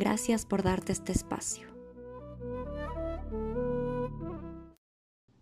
Gracias 0.00 0.46
por 0.46 0.62
darte 0.62 0.92
este 0.92 1.12
espacio. 1.12 1.68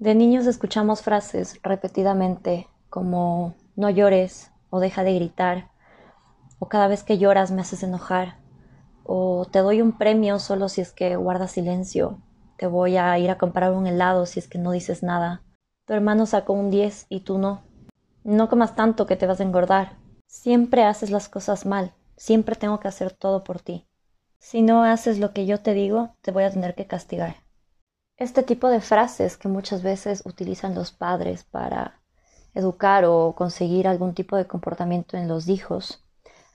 De 0.01 0.17
niños 0.17 0.47
escuchamos 0.47 1.01
frases 1.01 1.61
repetidamente 1.63 2.67
como 2.91 3.55
no 3.77 3.89
llores 3.89 4.51
o 4.71 4.81
deja 4.81 5.05
de 5.05 5.15
gritar 5.15 5.71
o 6.59 6.67
cada 6.69 6.89
vez 6.89 7.05
que 7.05 7.19
lloras 7.19 7.53
me 7.53 7.61
haces 7.61 7.85
enojar 7.85 8.39
o 9.05 9.47
te 9.49 9.61
doy 9.61 9.81
un 9.81 9.97
premio 9.97 10.41
solo 10.41 10.69
si 10.69 10.81
es 10.81 10.91
que 10.91 11.15
guardas 11.15 11.53
silencio, 11.53 12.19
te 12.57 12.67
voy 12.67 12.97
a 12.97 13.17
ir 13.17 13.31
a 13.31 13.39
comprar 13.39 13.73
un 13.73 13.87
helado 13.87 14.27
si 14.27 14.41
es 14.41 14.49
que 14.49 14.59
no 14.59 14.73
dices 14.73 15.05
nada. 15.05 15.45
Tu 15.87 15.93
hermano 15.93 16.27
sacó 16.27 16.53
un 16.53 16.69
10 16.69 17.07
y 17.09 17.21
tú 17.21 17.39
no. 17.39 17.63
No 18.25 18.49
comas 18.49 18.75
tanto 18.75 19.07
que 19.07 19.15
te 19.15 19.29
vas 19.29 19.39
a 19.39 19.45
engordar. 19.45 19.99
Siempre 20.27 20.83
haces 20.83 21.13
las 21.13 21.29
cosas 21.29 21.65
mal, 21.65 21.95
siempre 22.17 22.57
tengo 22.57 22.81
que 22.81 22.89
hacer 22.89 23.13
todo 23.13 23.45
por 23.45 23.61
ti. 23.61 23.89
Si 24.39 24.63
no 24.63 24.83
haces 24.85 25.19
lo 25.19 25.33
que 25.33 25.47
yo 25.47 25.61
te 25.61 25.75
digo, 25.75 26.15
te 26.23 26.31
voy 26.31 26.45
a 26.45 26.51
tener 26.51 26.75
que 26.75 26.87
castigar. 26.87 27.37
Este 28.17 28.43
tipo 28.43 28.69
de 28.69 28.81
frases 28.81 29.37
que 29.37 29.49
muchas 29.49 29.83
veces 29.83 30.23
utilizan 30.25 30.75
los 30.75 30.93
padres 30.93 31.45
para 31.45 32.01
educar 32.55 33.05
o 33.05 33.35
conseguir 33.37 33.87
algún 33.87 34.15
tipo 34.15 34.37
de 34.37 34.47
comportamiento 34.47 35.17
en 35.17 35.29
los 35.29 35.49
hijos 35.49 36.05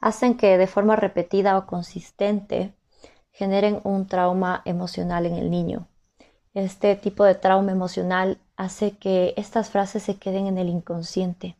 hacen 0.01 0.35
que 0.35 0.57
de 0.57 0.67
forma 0.67 0.97
repetida 0.97 1.57
o 1.57 1.65
consistente 1.65 2.73
generen 3.31 3.79
un 3.85 4.07
trauma 4.07 4.61
emocional 4.65 5.25
en 5.25 5.35
el 5.35 5.49
niño. 5.49 5.87
Este 6.53 6.97
tipo 6.97 7.23
de 7.23 7.35
trauma 7.35 7.71
emocional 7.71 8.37
hace 8.57 8.97
que 8.97 9.33
estas 9.37 9.69
frases 9.69 10.03
se 10.03 10.17
queden 10.17 10.47
en 10.47 10.57
el 10.57 10.67
inconsciente 10.67 11.55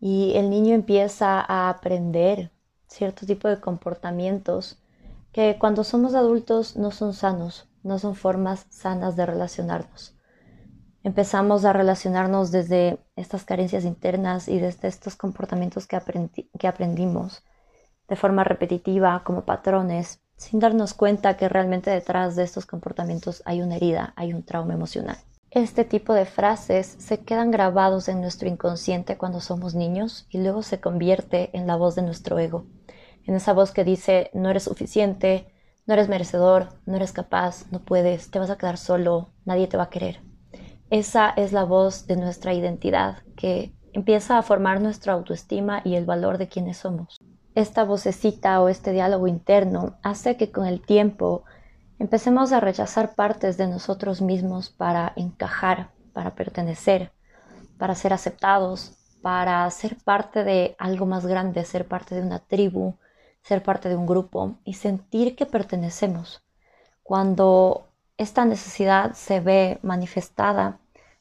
y 0.00 0.32
el 0.36 0.48
niño 0.48 0.74
empieza 0.74 1.40
a 1.40 1.68
aprender 1.68 2.50
cierto 2.86 3.26
tipo 3.26 3.48
de 3.48 3.60
comportamientos 3.60 4.78
que 5.38 5.56
cuando 5.56 5.84
somos 5.84 6.16
adultos 6.16 6.74
no 6.76 6.90
son 6.90 7.14
sanos, 7.14 7.68
no 7.84 8.00
son 8.00 8.16
formas 8.16 8.66
sanas 8.70 9.14
de 9.14 9.24
relacionarnos. 9.24 10.16
Empezamos 11.04 11.64
a 11.64 11.72
relacionarnos 11.72 12.50
desde 12.50 12.98
estas 13.14 13.44
carencias 13.44 13.84
internas 13.84 14.48
y 14.48 14.58
desde 14.58 14.88
estos 14.88 15.14
comportamientos 15.14 15.86
que, 15.86 15.96
que 16.58 16.66
aprendimos 16.66 17.44
de 18.08 18.16
forma 18.16 18.42
repetitiva 18.42 19.22
como 19.24 19.44
patrones, 19.44 20.18
sin 20.36 20.58
darnos 20.58 20.92
cuenta 20.92 21.36
que 21.36 21.48
realmente 21.48 21.88
detrás 21.88 22.34
de 22.34 22.42
estos 22.42 22.66
comportamientos 22.66 23.40
hay 23.44 23.62
una 23.62 23.76
herida, 23.76 24.14
hay 24.16 24.34
un 24.34 24.42
trauma 24.42 24.74
emocional. 24.74 25.18
Este 25.52 25.84
tipo 25.84 26.14
de 26.14 26.26
frases 26.26 26.96
se 26.98 27.20
quedan 27.20 27.52
grabados 27.52 28.08
en 28.08 28.20
nuestro 28.20 28.48
inconsciente 28.48 29.16
cuando 29.16 29.40
somos 29.40 29.76
niños 29.76 30.26
y 30.30 30.38
luego 30.38 30.64
se 30.64 30.80
convierte 30.80 31.56
en 31.56 31.68
la 31.68 31.76
voz 31.76 31.94
de 31.94 32.02
nuestro 32.02 32.40
ego, 32.40 32.66
en 33.28 33.36
esa 33.36 33.52
voz 33.52 33.70
que 33.70 33.84
dice 33.84 34.30
no 34.34 34.50
eres 34.50 34.64
suficiente, 34.64 35.52
no 35.86 35.94
eres 35.94 36.08
merecedor, 36.08 36.70
no 36.84 36.96
eres 36.96 37.12
capaz, 37.12 37.70
no 37.70 37.78
puedes, 37.80 38.32
te 38.32 38.40
vas 38.40 38.50
a 38.50 38.58
quedar 38.58 38.76
solo, 38.76 39.30
nadie 39.44 39.68
te 39.68 39.76
va 39.76 39.84
a 39.84 39.90
querer. 39.90 40.20
Esa 40.90 41.30
es 41.30 41.52
la 41.52 41.62
voz 41.62 42.08
de 42.08 42.16
nuestra 42.16 42.54
identidad 42.54 43.18
que 43.36 43.72
empieza 43.92 44.36
a 44.36 44.42
formar 44.42 44.80
nuestra 44.80 45.12
autoestima 45.12 45.82
y 45.84 45.94
el 45.94 46.04
valor 46.04 46.38
de 46.38 46.48
quienes 46.48 46.78
somos 46.78 47.18
esta 47.58 47.82
vocecita 47.82 48.60
o 48.60 48.68
este 48.68 48.92
diálogo 48.92 49.26
interno 49.26 49.98
hace 50.04 50.36
que 50.36 50.52
con 50.52 50.64
el 50.66 50.80
tiempo 50.80 51.42
empecemos 51.98 52.52
a 52.52 52.60
rechazar 52.60 53.16
partes 53.16 53.56
de 53.56 53.66
nosotros 53.66 54.22
mismos 54.22 54.70
para 54.70 55.12
encajar, 55.16 55.90
para 56.12 56.36
pertenecer, 56.36 57.10
para 57.76 57.96
ser 57.96 58.12
aceptados, 58.12 58.92
para 59.22 59.68
ser 59.72 59.96
parte 59.96 60.44
de 60.44 60.76
algo 60.78 61.04
más 61.04 61.26
grande, 61.26 61.64
ser 61.64 61.88
parte 61.88 62.14
de 62.14 62.22
una 62.22 62.38
tribu, 62.38 62.94
ser 63.42 63.62
parte 63.62 63.88
de 63.88 63.96
un 63.96 64.06
grupo 64.06 64.56
y 64.64 64.74
sentir 64.74 65.36
que 65.36 65.46
pertenecemos. 65.46 66.42
Cuando 67.02 67.88
esta 68.16 68.44
necesidad 68.44 69.14
se 69.14 69.40
ve 69.40 69.78
manifestada, 69.82 70.80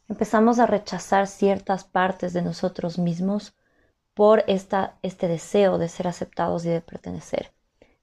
empezamos 0.10 0.60
a 0.60 0.66
rechazar 0.66 1.28
ciertas 1.28 1.84
partes 1.84 2.34
de 2.34 2.42
nosotros 2.42 2.98
mismos 2.98 3.56
por 4.14 4.44
esta, 4.48 4.98
este 5.04 5.28
deseo 5.28 5.78
de 5.78 5.90
ser 5.90 6.08
aceptados 6.08 6.66
y 6.66 6.70
de 6.70 6.82
pertenecer. 6.82 7.52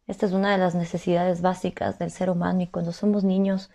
Esta 0.06 0.26
es 0.26 0.32
una 0.32 0.52
de 0.52 0.58
las 0.58 0.74
necesidades 0.74 1.42
básicas 1.42 1.98
del 1.98 2.10
ser 2.10 2.30
humano 2.30 2.62
y 2.62 2.66
cuando 2.68 2.92
somos 2.92 3.24
niños, 3.24 3.70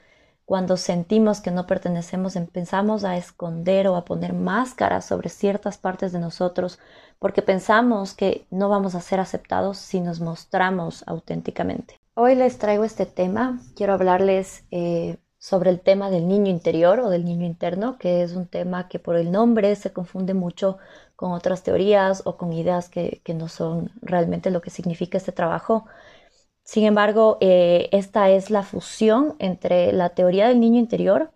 cuando 0.50 0.78
sentimos 0.78 1.42
que 1.42 1.52
no 1.52 1.68
pertenecemos, 1.68 2.36
empezamos 2.36 3.04
a 3.04 3.18
esconder 3.18 3.88
o 3.88 3.96
a 3.96 4.04
poner 4.04 4.34
máscaras 4.34 5.06
sobre 5.06 5.30
ciertas 5.30 5.78
partes 5.78 6.12
de 6.12 6.18
nosotros 6.18 6.80
porque 7.20 7.44
pensamos 7.44 8.16
que 8.16 8.48
no 8.50 8.68
vamos 8.68 8.96
a 8.96 9.00
ser 9.00 9.20
aceptados 9.20 9.78
si 9.78 10.00
nos 10.00 10.22
mostramos 10.22 11.04
auténticamente. 11.06 12.00
Hoy 12.16 12.34
les 12.34 12.58
traigo 12.58 12.84
este 12.84 13.06
tema, 13.06 13.60
quiero 13.76 13.94
hablarles 13.94 14.64
eh, 14.72 15.18
sobre 15.38 15.70
el 15.70 15.82
tema 15.82 16.10
del 16.10 16.28
niño 16.28 16.50
interior 16.50 17.00
o 17.00 17.12
del 17.12 17.26
niño 17.26 17.46
interno, 17.46 18.00
que 18.00 18.24
es 18.24 18.34
un 18.34 18.48
tema 18.48 18.88
que 18.88 18.98
por 18.98 19.18
el 19.18 19.32
nombre 19.32 19.76
se 19.76 19.94
confunde 19.94 20.34
mucho 20.34 20.80
con 21.16 21.32
otras 21.32 21.62
teorías 21.62 22.24
o 22.26 22.38
con 22.38 22.54
ideas 22.54 22.90
que, 22.90 23.22
no 23.36 23.50
son 23.50 23.92
realmente 24.02 24.50
lo 24.50 24.62
que 24.62 24.72
significa 24.72 25.20
este 25.20 25.32
trabajo. 25.32 25.86
Sin 26.70 26.86
embargo, 26.86 27.40
eh, 27.42 27.90
esta 27.92 28.30
es 28.30 28.52
la 28.52 28.62
fusión 28.62 29.36
entre 29.40 29.92
la 29.92 30.10
teoría 30.10 30.48
del 30.48 30.60
niño 30.60 30.78
interior 30.78 31.32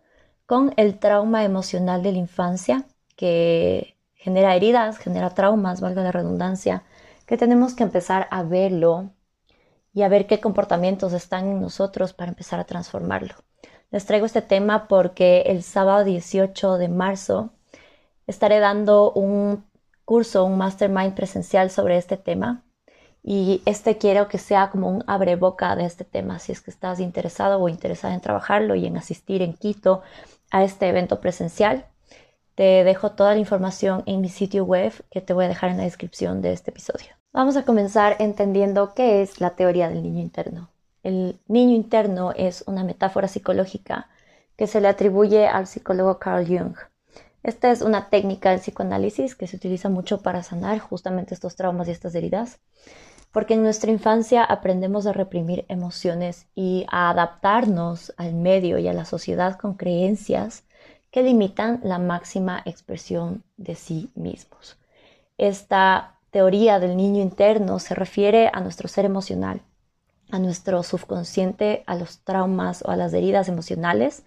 con 0.45 0.75
el 0.77 0.99
trauma 0.99 1.43
emocional 1.43 2.03
de 2.03 2.11
la 2.11 2.19
infancia, 2.19 2.85
que 3.15 3.97
genera 4.13 4.55
heridas, 4.55 4.99
genera 4.99 5.31
traumas, 5.31 5.81
valga 5.81 6.03
la 6.03 6.11
redundancia, 6.11 6.83
que 7.25 7.35
tenemos 7.35 7.73
que 7.73 7.81
empezar 7.81 8.27
a 8.29 8.43
verlo 8.43 9.09
y 9.91 10.03
a 10.03 10.07
ver 10.07 10.27
qué 10.27 10.39
comportamientos 10.39 11.13
están 11.13 11.47
en 11.47 11.61
nosotros 11.61 12.13
para 12.13 12.29
empezar 12.29 12.59
a 12.59 12.65
transformarlo. 12.65 13.33
Les 13.89 14.05
traigo 14.05 14.27
este 14.27 14.43
tema 14.43 14.87
porque 14.87 15.45
el 15.47 15.63
sábado 15.63 16.03
18 16.03 16.77
de 16.77 16.89
marzo 16.89 17.49
estaré 18.27 18.59
dando 18.59 19.11
un 19.13 19.65
curso, 20.05 20.45
un 20.45 20.59
mastermind 20.59 21.15
presencial 21.15 21.71
sobre 21.71 21.97
este 21.97 22.17
tema. 22.17 22.63
Y 23.23 23.61
este 23.65 23.97
quiero 23.97 24.27
que 24.27 24.37
sea 24.37 24.69
como 24.69 24.89
un 24.89 25.03
abreboca 25.07 25.75
de 25.77 25.85
este 25.85 26.03
tema, 26.03 26.39
si 26.39 26.51
es 26.51 26.59
que 26.59 26.71
estás 26.71 26.99
interesado 26.99 27.59
o 27.59 27.69
interesada 27.69 28.13
en 28.13 28.19
trabajarlo 28.19 28.75
y 28.75 28.85
en 28.85 28.97
asistir 28.97 29.41
en 29.41 29.53
Quito 29.53 30.01
a 30.51 30.63
este 30.63 30.89
evento 30.89 31.21
presencial. 31.21 31.85
Te 32.55 32.83
dejo 32.83 33.11
toda 33.11 33.33
la 33.33 33.39
información 33.39 34.03
en 34.05 34.21
mi 34.21 34.29
sitio 34.29 34.65
web 34.65 34.93
que 35.09 35.21
te 35.21 35.33
voy 35.33 35.45
a 35.45 35.47
dejar 35.47 35.71
en 35.71 35.77
la 35.77 35.83
descripción 35.83 36.41
de 36.41 36.51
este 36.51 36.71
episodio. 36.71 37.07
Vamos 37.31 37.55
a 37.55 37.63
comenzar 37.63 38.17
entendiendo 38.19 38.93
qué 38.93 39.23
es 39.23 39.41
la 39.41 39.51
teoría 39.51 39.89
del 39.89 40.03
niño 40.03 40.21
interno. 40.21 40.69
El 41.01 41.39
niño 41.47 41.75
interno 41.75 42.31
es 42.35 42.63
una 42.67 42.83
metáfora 42.83 43.27
psicológica 43.27 44.09
que 44.55 44.67
se 44.67 44.81
le 44.81 44.87
atribuye 44.87 45.47
al 45.47 45.65
psicólogo 45.65 46.19
Carl 46.19 46.45
Jung. 46.45 46.75
Esta 47.41 47.71
es 47.71 47.81
una 47.81 48.09
técnica 48.09 48.51
del 48.51 48.59
psicoanálisis 48.59 49.35
que 49.35 49.47
se 49.47 49.57
utiliza 49.57 49.89
mucho 49.89 50.21
para 50.21 50.43
sanar 50.43 50.79
justamente 50.79 51.33
estos 51.33 51.55
traumas 51.55 51.87
y 51.87 51.91
estas 51.91 52.15
heridas, 52.15 52.59
porque 53.33 53.55
en 53.55 53.63
nuestra 53.63 53.91
infancia 53.91 54.43
aprendemos 54.43 55.07
a 55.07 55.11
reprimir 55.11 55.65
emociones 55.67 56.45
y 56.53 56.85
a 56.89 57.09
adaptarnos 57.09 58.13
al 58.15 58.35
medio 58.35 58.77
y 58.77 58.87
a 58.87 58.93
la 58.93 59.05
sociedad 59.05 59.57
con 59.57 59.73
creencias 59.73 60.63
que 61.09 61.23
limitan 61.23 61.81
la 61.83 61.97
máxima 61.97 62.61
expresión 62.63 63.43
de 63.57 63.73
sí 63.75 64.11
mismos. 64.13 64.77
Esta 65.39 66.19
teoría 66.29 66.79
del 66.79 66.95
niño 66.95 67.23
interno 67.23 67.79
se 67.79 67.95
refiere 67.95 68.51
a 68.53 68.61
nuestro 68.61 68.87
ser 68.87 69.05
emocional, 69.05 69.61
a 70.29 70.37
nuestro 70.37 70.83
subconsciente, 70.83 71.83
a 71.87 71.95
los 71.95 72.19
traumas 72.19 72.83
o 72.85 72.91
a 72.91 72.95
las 72.95 73.13
heridas 73.13 73.49
emocionales 73.49 74.23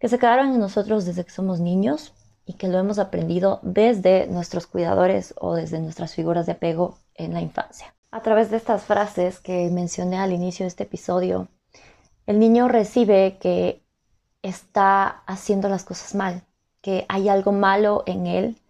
que 0.00 0.08
se 0.08 0.18
quedaron 0.18 0.54
en 0.54 0.60
nosotros 0.60 1.04
desde 1.04 1.24
que 1.24 1.30
somos 1.30 1.60
niños 1.60 2.14
y 2.46 2.54
que 2.54 2.66
lo 2.66 2.80
hemos 2.80 2.98
aprendido 2.98 3.60
desde 3.62 4.26
nuestros 4.26 4.66
cuidadores 4.66 5.34
o 5.38 5.54
desde 5.54 5.78
nuestras 5.78 6.14
figuras 6.16 6.46
de 6.46 6.52
apego 6.52 6.98
en 7.14 7.32
la 7.32 7.40
infancia. 7.40 7.94
A 8.12 8.22
través 8.22 8.50
de 8.50 8.56
estas 8.56 8.82
frases 8.82 9.38
que 9.38 9.70
mencioné 9.70 10.18
al 10.18 10.32
inicio 10.32 10.64
de 10.64 10.68
este 10.68 10.82
episodio, 10.82 11.46
el 12.26 12.40
niño 12.40 12.66
recibe 12.66 13.38
que 13.38 13.84
está 14.42 15.22
haciendo 15.26 15.68
las 15.68 15.84
cosas 15.84 16.16
mal, 16.16 16.44
que 16.80 17.06
hay 17.08 17.28
algo 17.28 17.52
malo 17.52 18.02
en 18.06 18.26
él, 18.26 18.60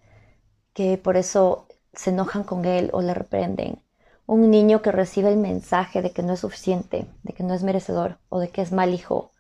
que 0.75 0.99
por 0.99 1.17
eso 1.17 1.67
se 1.95 2.11
enojan 2.11 2.45
con 2.45 2.67
él 2.67 2.91
o 2.93 3.01
le 3.01 3.15
reprenden, 3.15 3.83
Un 4.27 4.51
niño 4.51 4.83
que 4.83 4.93
recibe 4.93 5.31
el 5.31 5.39
mensaje 5.39 6.03
de 6.03 6.13
que 6.13 6.23
no 6.23 6.35
es 6.35 6.41
suficiente, 6.41 7.07
de 7.23 7.33
que 7.33 7.43
no 7.43 7.55
es 7.55 7.63
merecedor 7.63 8.19
o 8.29 8.41
de 8.41 8.51
que 8.51 8.61
es 8.63 8.73
mal 8.73 8.93
hijo, 8.95 9.33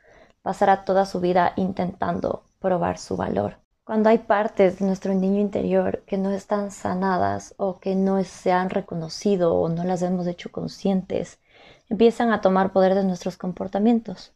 pasará 0.42 0.84
toda 0.84 1.04
su 1.04 1.20
vida 1.20 1.52
intentando 1.56 2.44
probar 2.58 2.98
su 2.98 3.16
valor. 3.16 3.59
Cuando 3.90 4.08
hay 4.08 4.18
partes 4.18 4.78
de 4.78 4.86
nuestro 4.86 5.14
niño 5.14 5.40
interior 5.40 6.04
que 6.06 6.16
no 6.16 6.30
están 6.30 6.70
sanadas 6.70 7.54
o 7.56 7.80
que 7.80 7.96
no 7.96 8.22
se 8.22 8.52
han 8.52 8.70
reconocido 8.70 9.56
o 9.56 9.68
no 9.68 9.82
las 9.82 10.02
hemos 10.02 10.28
hecho 10.28 10.52
conscientes, 10.52 11.40
empiezan 11.88 12.30
a 12.32 12.40
tomar 12.40 12.70
poder 12.70 12.94
de 12.94 13.02
nuestros 13.02 13.36
comportamientos. 13.36 14.32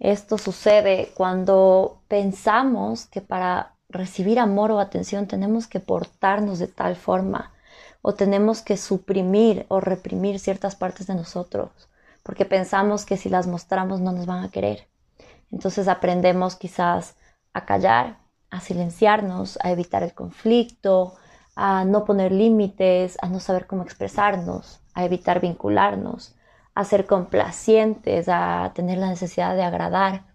Esto 0.00 0.36
sucede 0.36 1.12
cuando 1.14 2.02
pensamos 2.08 3.06
que 3.06 3.22
para 3.22 3.74
recibir 3.88 4.38
amor 4.38 4.70
o 4.70 4.78
atención 4.78 5.28
tenemos 5.28 5.66
que 5.66 5.80
portarnos 5.80 6.58
de 6.58 6.68
tal 6.68 6.94
forma 6.94 7.54
o 8.02 8.12
tenemos 8.12 8.60
que 8.60 8.76
suprimir 8.76 9.64
o 9.68 9.80
reprimir 9.80 10.38
ciertas 10.38 10.76
partes 10.76 11.06
de 11.06 11.14
nosotros 11.14 11.70
porque 12.22 12.44
pensamos 12.44 13.06
que 13.06 13.16
si 13.16 13.30
las 13.30 13.46
mostramos 13.46 14.00
no 14.00 14.12
nos 14.12 14.26
van 14.26 14.44
a 14.44 14.50
querer. 14.50 14.88
Entonces 15.50 15.88
aprendemos 15.88 16.54
quizás 16.54 17.16
a 17.54 17.64
callar, 17.64 18.23
a 18.54 18.60
silenciarnos, 18.60 19.58
a 19.62 19.72
evitar 19.72 20.04
el 20.04 20.14
conflicto, 20.14 21.14
a 21.56 21.84
no 21.84 22.04
poner 22.04 22.30
límites, 22.30 23.18
a 23.20 23.28
no 23.28 23.40
saber 23.40 23.66
cómo 23.66 23.82
expresarnos, 23.82 24.80
a 24.94 25.04
evitar 25.04 25.40
vincularnos, 25.40 26.36
a 26.74 26.84
ser 26.84 27.06
complacientes, 27.06 28.28
a 28.28 28.70
tener 28.74 28.98
la 28.98 29.08
necesidad 29.08 29.56
de 29.56 29.64
agradar 29.64 30.26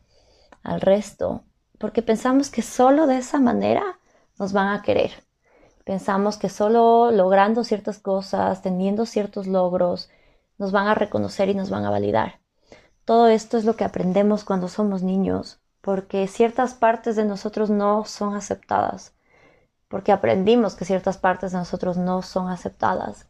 al 0.64 0.82
resto, 0.82 1.44
porque 1.78 2.02
pensamos 2.02 2.50
que 2.50 2.62
solo 2.62 3.08
de 3.08 3.18
esa 3.18 3.40
manera 3.40 4.00
nos 4.38 4.52
van 4.52 4.68
a 4.74 4.82
querer. 4.82 5.12
Pensamos 5.86 6.38
que 6.38 6.50
solo 6.50 7.12
logrando 7.12 7.64
ciertas 7.64 8.00
cosas, 8.00 8.62
teniendo 8.62 9.06
ciertos 9.06 9.48
logros, 9.48 10.10
nos 10.58 10.74
van 10.74 10.88
a 10.88 10.94
reconocer 10.94 11.48
y 11.48 11.56
nos 11.56 11.70
van 11.70 11.86
a 11.86 11.90
validar. 11.90 12.42
Todo 13.06 13.30
esto 13.30 13.58
es 13.58 13.64
lo 13.64 13.78
que 13.78 13.86
aprendemos 13.86 14.44
cuando 14.44 14.68
somos 14.68 15.04
niños, 15.04 15.62
porque 15.82 16.28
ciertas 16.28 16.74
partes 16.74 17.16
de 17.16 17.26
nosotros 17.26 17.70
no 17.70 18.06
son 18.06 18.36
aceptadas, 18.36 19.14
porque 19.88 20.12
aprendimos 20.12 20.76
que 20.76 20.86
ciertas 20.86 21.18
partes 21.18 21.52
de 21.52 21.58
nosotros 21.58 21.98
no 21.98 22.22
son 22.22 22.50
aceptadas 22.50 23.28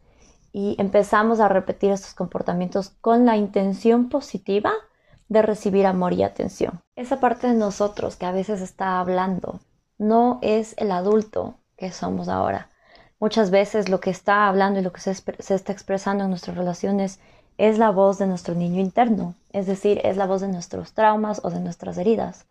y 0.52 0.76
empezamos 0.78 1.40
a 1.40 1.48
repetir 1.48 1.92
estos 1.92 2.14
comportamientos 2.14 2.90
con 3.00 3.24
la 3.24 3.36
intención 3.36 4.08
positiva 4.08 4.72
de 5.28 5.42
recibir 5.42 5.86
amor 5.86 6.12
y 6.12 6.24
atención. 6.24 6.80
Esa 6.96 7.20
parte 7.20 7.46
de 7.46 7.54
nosotros 7.54 8.16
que 8.16 8.26
a 8.26 8.32
veces 8.32 8.60
está 8.60 8.98
hablando 8.98 9.60
no 9.96 10.38
es 10.42 10.74
el 10.76 10.90
adulto 10.90 11.54
que 11.76 11.92
somos 11.92 12.28
ahora. 12.28 12.70
Muchas 13.20 13.50
veces 13.50 13.88
lo 13.88 14.00
que 14.00 14.10
está 14.10 14.48
hablando 14.48 14.80
y 14.80 14.82
lo 14.82 14.92
que 14.92 15.00
se, 15.00 15.14
se 15.14 15.54
está 15.54 15.72
expresando 15.72 16.24
en 16.24 16.30
nuestras 16.30 16.56
relaciones 16.56 17.20
es 17.60 17.78
la 17.78 17.90
voz 17.90 18.18
de 18.18 18.26
nuestro 18.26 18.54
niño 18.54 18.80
interno, 18.80 19.34
es 19.52 19.66
decir, 19.66 20.00
es 20.04 20.16
la 20.16 20.26
voz 20.26 20.40
de 20.40 20.48
nuestros 20.48 20.92
traumas 20.92 21.40
o 21.44 21.50
de 21.50 21.60
nuestras 21.60 21.98
heridas. 21.98 22.46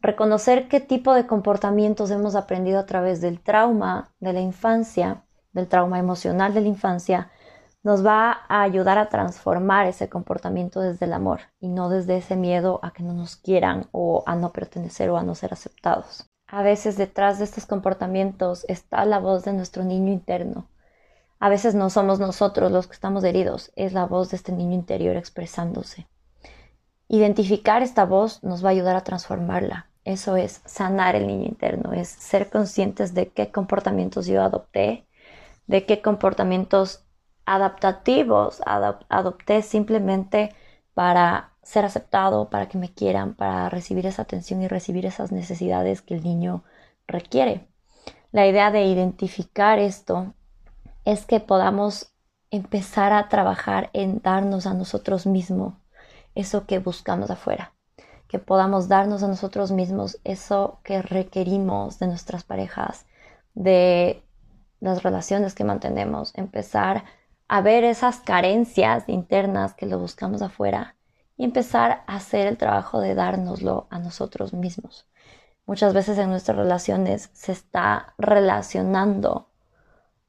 Reconocer 0.00 0.68
qué 0.68 0.80
tipo 0.80 1.14
de 1.14 1.26
comportamientos 1.26 2.10
hemos 2.10 2.34
aprendido 2.34 2.78
a 2.78 2.86
través 2.86 3.20
del 3.20 3.40
trauma 3.40 4.10
de 4.20 4.32
la 4.32 4.40
infancia 4.40 5.24
del 5.54 5.68
trauma 5.68 5.98
emocional 5.98 6.52
de 6.52 6.60
la 6.60 6.68
infancia, 6.68 7.30
nos 7.82 8.04
va 8.04 8.40
a 8.48 8.62
ayudar 8.62 8.98
a 8.98 9.08
transformar 9.08 9.86
ese 9.86 10.08
comportamiento 10.08 10.80
desde 10.80 11.06
el 11.06 11.12
amor 11.12 11.40
y 11.60 11.68
no 11.68 11.88
desde 11.88 12.16
ese 12.16 12.36
miedo 12.36 12.80
a 12.82 12.92
que 12.92 13.02
no 13.02 13.14
nos 13.14 13.36
quieran 13.36 13.86
o 13.92 14.24
a 14.26 14.34
no 14.36 14.52
pertenecer 14.52 15.10
o 15.10 15.16
a 15.16 15.22
no 15.22 15.34
ser 15.34 15.52
aceptados. 15.52 16.26
A 16.46 16.62
veces 16.62 16.96
detrás 16.96 17.38
de 17.38 17.44
estos 17.44 17.66
comportamientos 17.66 18.64
está 18.68 19.04
la 19.04 19.18
voz 19.18 19.44
de 19.44 19.52
nuestro 19.52 19.84
niño 19.84 20.12
interno. 20.12 20.66
A 21.38 21.48
veces 21.48 21.74
no 21.74 21.90
somos 21.90 22.20
nosotros 22.20 22.70
los 22.70 22.86
que 22.86 22.94
estamos 22.94 23.24
heridos, 23.24 23.72
es 23.76 23.92
la 23.92 24.06
voz 24.06 24.30
de 24.30 24.36
este 24.36 24.52
niño 24.52 24.74
interior 24.74 25.16
expresándose. 25.16 26.06
Identificar 27.08 27.82
esta 27.82 28.04
voz 28.04 28.42
nos 28.42 28.64
va 28.64 28.68
a 28.68 28.72
ayudar 28.72 28.96
a 28.96 29.04
transformarla. 29.04 29.90
Eso 30.04 30.36
es 30.36 30.62
sanar 30.64 31.16
el 31.16 31.26
niño 31.26 31.46
interno, 31.46 31.92
es 31.92 32.08
ser 32.08 32.50
conscientes 32.50 33.14
de 33.14 33.28
qué 33.28 33.50
comportamientos 33.50 34.26
yo 34.26 34.42
adopté, 34.42 35.06
de 35.66 35.86
qué 35.86 36.02
comportamientos 36.02 37.04
adaptativos 37.46 38.62
adopté 38.66 39.62
simplemente 39.62 40.54
para 40.94 41.52
ser 41.62 41.84
aceptado, 41.84 42.50
para 42.50 42.68
que 42.68 42.78
me 42.78 42.92
quieran, 42.92 43.34
para 43.34 43.68
recibir 43.68 44.06
esa 44.06 44.22
atención 44.22 44.62
y 44.62 44.68
recibir 44.68 45.06
esas 45.06 45.32
necesidades 45.32 46.02
que 46.02 46.14
el 46.14 46.22
niño 46.22 46.64
requiere. 47.06 47.66
La 48.32 48.46
idea 48.46 48.70
de 48.70 48.84
identificar 48.84 49.78
esto 49.78 50.34
es 51.04 51.26
que 51.26 51.40
podamos 51.40 52.12
empezar 52.50 53.12
a 53.12 53.28
trabajar 53.28 53.90
en 53.92 54.20
darnos 54.22 54.66
a 54.66 54.74
nosotros 54.74 55.26
mismos 55.26 55.74
eso 56.34 56.66
que 56.66 56.78
buscamos 56.78 57.30
afuera, 57.30 57.72
que 58.28 58.38
podamos 58.38 58.88
darnos 58.88 59.22
a 59.22 59.28
nosotros 59.28 59.70
mismos 59.70 60.18
eso 60.24 60.80
que 60.82 61.02
requerimos 61.02 61.98
de 61.98 62.06
nuestras 62.06 62.44
parejas, 62.44 63.06
de 63.54 64.22
las 64.80 65.02
relaciones 65.02 65.54
que 65.54 65.64
mantenemos, 65.64 66.32
empezar 66.36 67.04
a 67.48 67.60
ver 67.60 67.84
esas 67.84 68.20
carencias 68.20 69.08
internas 69.08 69.74
que 69.74 69.86
lo 69.86 69.98
buscamos 69.98 70.42
afuera 70.42 70.96
y 71.36 71.44
empezar 71.44 72.02
a 72.06 72.16
hacer 72.16 72.46
el 72.46 72.56
trabajo 72.56 73.00
de 73.00 73.14
dárnoslo 73.14 73.86
a 73.90 73.98
nosotros 73.98 74.52
mismos. 74.52 75.06
Muchas 75.66 75.94
veces 75.94 76.18
en 76.18 76.28
nuestras 76.28 76.58
relaciones 76.58 77.30
se 77.32 77.52
está 77.52 78.14
relacionando 78.18 79.48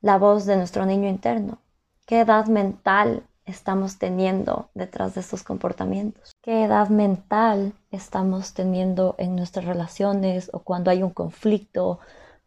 la 0.05 0.19
voz 0.19 0.45
de 0.45 0.55
nuestro 0.55 0.85
niño 0.85 1.09
interno. 1.09 1.57
¿Qué 2.05 2.19
edad 2.19 2.45
mental 2.45 3.23
estamos 3.43 3.97
teniendo 3.97 4.69
detrás 4.75 5.15
de 5.15 5.21
estos 5.21 5.41
comportamientos? 5.41 6.35
¿Qué 6.43 6.63
edad 6.63 6.89
mental 6.89 7.73
estamos 7.89 8.53
teniendo 8.53 9.15
en 9.17 9.35
nuestras 9.35 9.65
relaciones 9.65 10.51
o 10.53 10.59
cuando 10.59 10.91
hay 10.91 11.01
un 11.01 11.09
conflicto 11.09 11.97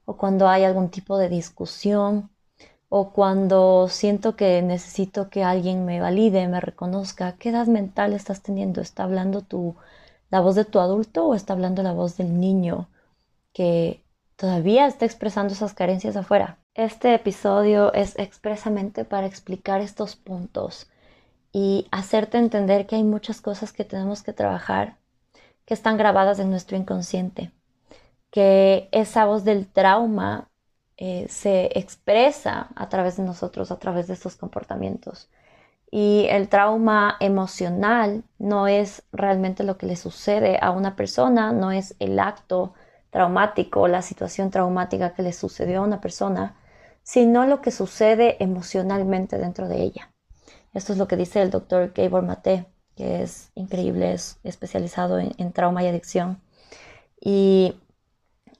o 0.04 0.16
cuando 0.16 0.48
hay 0.48 0.62
algún 0.62 0.88
tipo 0.88 1.18
de 1.18 1.28
discusión 1.28 2.30
o 2.88 3.10
cuando 3.10 3.88
siento 3.88 4.36
que 4.36 4.62
necesito 4.62 5.28
que 5.28 5.42
alguien 5.42 5.84
me 5.84 6.00
valide, 6.00 6.46
me 6.46 6.60
reconozca, 6.60 7.32
¿qué 7.40 7.48
edad 7.48 7.66
mental 7.66 8.12
estás 8.12 8.40
teniendo? 8.40 8.80
¿Está 8.80 9.02
hablando 9.02 9.42
tu, 9.42 9.74
la 10.30 10.38
voz 10.40 10.54
de 10.54 10.64
tu 10.64 10.78
adulto 10.78 11.26
o 11.26 11.34
está 11.34 11.54
hablando 11.54 11.82
la 11.82 11.92
voz 11.92 12.16
del 12.16 12.38
niño 12.38 12.88
que 13.52 14.04
todavía 14.36 14.86
está 14.86 15.06
expresando 15.06 15.54
esas 15.54 15.74
carencias 15.74 16.14
afuera? 16.14 16.57
Este 16.78 17.12
episodio 17.12 17.92
es 17.92 18.16
expresamente 18.20 19.04
para 19.04 19.26
explicar 19.26 19.80
estos 19.80 20.14
puntos 20.14 20.88
y 21.50 21.88
hacerte 21.90 22.38
entender 22.38 22.86
que 22.86 22.94
hay 22.94 23.02
muchas 23.02 23.40
cosas 23.40 23.72
que 23.72 23.84
tenemos 23.84 24.22
que 24.22 24.32
trabajar 24.32 24.94
que 25.64 25.74
están 25.74 25.96
grabadas 25.96 26.38
en 26.38 26.50
nuestro 26.50 26.76
inconsciente 26.76 27.50
que 28.30 28.88
esa 28.92 29.24
voz 29.24 29.42
del 29.42 29.66
trauma 29.66 30.46
eh, 30.98 31.26
se 31.28 31.76
expresa 31.76 32.68
a 32.76 32.88
través 32.88 33.16
de 33.16 33.24
nosotros, 33.24 33.72
a 33.72 33.80
través 33.80 34.06
de 34.06 34.14
estos 34.14 34.36
comportamientos. 34.36 35.28
Y 35.90 36.26
el 36.30 36.48
trauma 36.48 37.16
emocional 37.18 38.22
no 38.38 38.68
es 38.68 39.02
realmente 39.10 39.64
lo 39.64 39.78
que 39.78 39.86
le 39.86 39.96
sucede 39.96 40.60
a 40.62 40.70
una 40.70 40.94
persona, 40.94 41.50
no 41.50 41.72
es 41.72 41.96
el 41.98 42.20
acto 42.20 42.74
traumático, 43.10 43.88
la 43.88 44.02
situación 44.02 44.52
traumática 44.52 45.12
que 45.14 45.24
le 45.24 45.32
sucedió 45.32 45.80
a 45.80 45.84
una 45.84 46.00
persona, 46.00 46.54
sino 47.08 47.46
lo 47.46 47.62
que 47.62 47.70
sucede 47.70 48.36
emocionalmente 48.38 49.38
dentro 49.38 49.66
de 49.66 49.80
ella. 49.82 50.12
Esto 50.74 50.92
es 50.92 50.98
lo 50.98 51.08
que 51.08 51.16
dice 51.16 51.40
el 51.40 51.48
doctor 51.50 51.94
Gabor 51.94 52.22
Mate, 52.22 52.66
que 52.96 53.22
es 53.22 53.50
increíble, 53.54 54.12
es 54.12 54.38
especializado 54.44 55.18
en, 55.18 55.32
en 55.38 55.52
trauma 55.54 55.82
y 55.82 55.86
adicción. 55.86 56.38
Y 57.18 57.76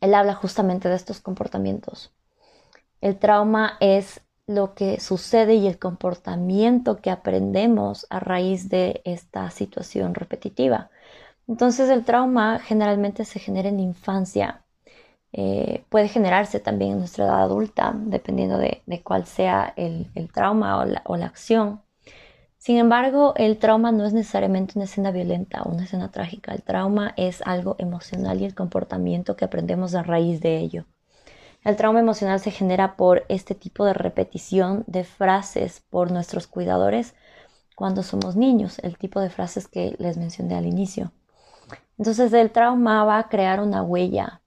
él 0.00 0.14
habla 0.14 0.35
justamente 0.35 0.88
de 0.88 0.97
estos 0.97 1.21
comportamientos. 1.21 2.14
El 3.02 3.19
trauma 3.19 3.76
es 3.81 4.23
lo 4.47 4.75
que 4.75 4.99
sucede 4.99 5.57
y 5.57 5.67
el 5.67 5.78
comportamiento 5.78 7.02
que 7.02 7.11
aprendemos 7.11 8.07
a 8.09 8.19
raíz 8.19 8.71
de 8.71 9.02
esta 9.05 9.50
situación 9.50 10.14
repetitiva. 10.14 10.88
Entonces 11.47 11.90
el 11.90 12.02
trauma 12.02 12.61
generalmente 12.61 13.26
se 13.26 13.40
genera 13.40 13.69
en 13.69 13.76
la 13.76 13.83
infancia. 13.83 14.64
Eh, 15.32 15.85
puede 15.90 16.08
generarse 16.08 16.61
también 16.61 16.92
en 16.92 16.99
nuestra 16.99 17.26
edad 17.26 17.42
adulta, 17.42 17.92
dependiendo 17.94 18.58
de, 18.58 18.82
cuál 19.04 19.26
sea 19.26 19.73
el, 19.76 20.08
trauma 20.32 20.85
o 21.04 21.16
la 21.16 21.26
acción. 21.26 21.82
Sin 22.58 22.76
embargo, 22.76 23.35
el 23.37 23.56
trauma 23.56 23.92
no 23.92 24.04
es 24.04 24.12
necesariamente 24.12 24.73
una 24.76 24.85
escena 24.85 25.12
violenta 25.12 25.62
o 25.62 25.70
una 25.70 25.85
escena 25.85 26.11
trágica. 26.11 26.52
El 26.52 26.62
trauma 26.62 27.14
es 27.16 27.40
algo 27.47 27.76
emocional 27.78 28.40
y 28.40 28.44
el 28.44 28.54
comportamiento 28.54 29.37
que 29.37 29.44
aprendemos 29.44 29.94
a 29.94 30.02
raíz 30.02 30.40
de 30.40 30.58
ello. 30.58 30.85
El 31.64 31.76
trauma 31.76 32.00
emocional 32.00 32.40
se 32.40 32.50
genera 32.50 32.97
por 32.97 33.25
este 33.28 33.54
tipo 33.54 33.85
de 33.85 33.94
repetición 33.94 34.85
de 34.87 35.04
frases 35.04 35.82
por 35.88 36.11
nuestros 36.11 36.47
cuidadores 36.47 37.14
cuando 37.76 38.02
somos 38.02 38.37
niños, 38.37 38.80
el 38.80 38.99
tipo 38.99 39.20
de 39.20 39.30
frases 39.30 39.68
que 39.68 39.94
les 39.99 40.16
mencioné 40.16 40.56
al 40.56 40.66
inicio. 40.66 41.12
Entonces 41.97 42.32
el 42.32 42.50
trauma 42.50 43.04
va 43.04 43.18
a 43.18 43.28
crear 43.28 43.61
una 43.61 43.82
huella 43.82 44.42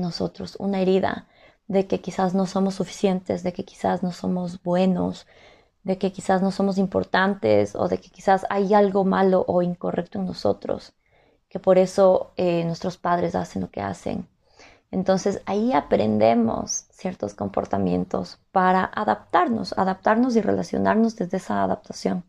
nosotros, 0.00 0.56
una 0.58 0.80
herida 0.80 1.26
de 1.68 1.86
que 1.86 2.00
quizás 2.00 2.34
no 2.34 2.46
somos 2.46 2.74
suficientes, 2.76 3.42
de 3.42 3.52
que 3.52 3.64
quizás 3.64 4.02
no 4.02 4.12
somos 4.12 4.62
buenos, 4.62 5.26
de 5.84 5.98
que 5.98 6.12
quizás 6.12 6.42
no 6.42 6.50
somos 6.50 6.78
importantes 6.78 7.74
o 7.74 7.88
de 7.88 7.98
que 7.98 8.10
quizás 8.10 8.46
hay 8.50 8.74
algo 8.74 9.04
malo 9.04 9.44
o 9.48 9.62
incorrecto 9.62 10.18
en 10.18 10.26
nosotros, 10.26 10.92
que 11.48 11.58
por 11.58 11.78
eso 11.78 12.32
eh, 12.36 12.64
nuestros 12.64 12.98
padres 12.98 13.34
hacen 13.34 13.62
lo 13.62 13.70
que 13.70 13.80
hacen. 13.80 14.28
Entonces 14.90 15.40
ahí 15.46 15.72
aprendemos 15.72 16.86
ciertos 16.90 17.34
comportamientos 17.34 18.38
para 18.52 18.84
adaptarnos, 18.84 19.72
adaptarnos 19.78 20.36
y 20.36 20.42
relacionarnos 20.42 21.16
desde 21.16 21.38
esa 21.38 21.64
adaptación, 21.64 22.24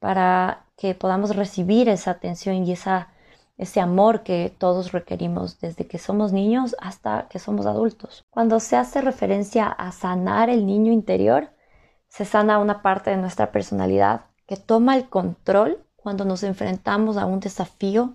para 0.00 0.66
que 0.76 0.94
podamos 0.94 1.34
recibir 1.36 1.88
esa 1.88 2.10
atención 2.10 2.64
y 2.66 2.72
esa, 2.72 3.08
ese 3.56 3.80
amor 3.80 4.22
que 4.22 4.54
todos 4.56 4.92
requerimos 4.92 5.58
desde 5.60 5.86
que 5.86 5.98
somos 5.98 6.32
niños 6.32 6.76
hasta 6.80 7.26
que 7.28 7.38
somos 7.38 7.66
adultos. 7.66 8.24
Cuando 8.30 8.60
se 8.60 8.76
hace 8.76 9.00
referencia 9.00 9.66
a 9.66 9.92
sanar 9.92 10.50
el 10.50 10.66
niño 10.66 10.92
interior, 10.92 11.50
se 12.08 12.24
sana 12.24 12.58
una 12.58 12.82
parte 12.82 13.10
de 13.10 13.16
nuestra 13.16 13.52
personalidad 13.52 14.22
que 14.46 14.56
toma 14.56 14.96
el 14.96 15.08
control 15.08 15.78
cuando 15.96 16.24
nos 16.24 16.42
enfrentamos 16.42 17.16
a 17.16 17.26
un 17.26 17.40
desafío 17.40 18.14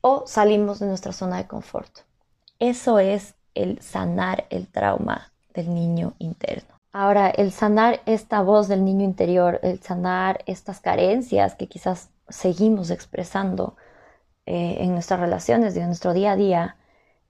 o 0.00 0.24
salimos 0.26 0.78
de 0.78 0.86
nuestra 0.86 1.12
zona 1.12 1.36
de 1.36 1.46
confort. 1.46 2.00
Eso 2.58 2.98
es 2.98 3.34
el 3.54 3.80
sanar 3.80 4.46
el 4.50 4.66
trauma 4.66 5.32
del 5.54 5.74
niño 5.74 6.14
interno. 6.18 6.74
Ahora, 6.92 7.30
el 7.30 7.52
sanar 7.52 8.00
esta 8.06 8.42
voz 8.42 8.66
del 8.66 8.84
niño 8.84 9.04
interior, 9.04 9.60
el 9.62 9.80
sanar 9.80 10.42
estas 10.46 10.80
carencias 10.80 11.54
que 11.54 11.68
quizás 11.68 12.10
seguimos 12.28 12.90
expresando 12.90 13.76
eh, 14.50 14.78
en 14.80 14.94
nuestras 14.94 15.20
relaciones, 15.20 15.76
en 15.76 15.86
nuestro 15.86 16.12
día 16.12 16.32
a 16.32 16.36
día, 16.36 16.76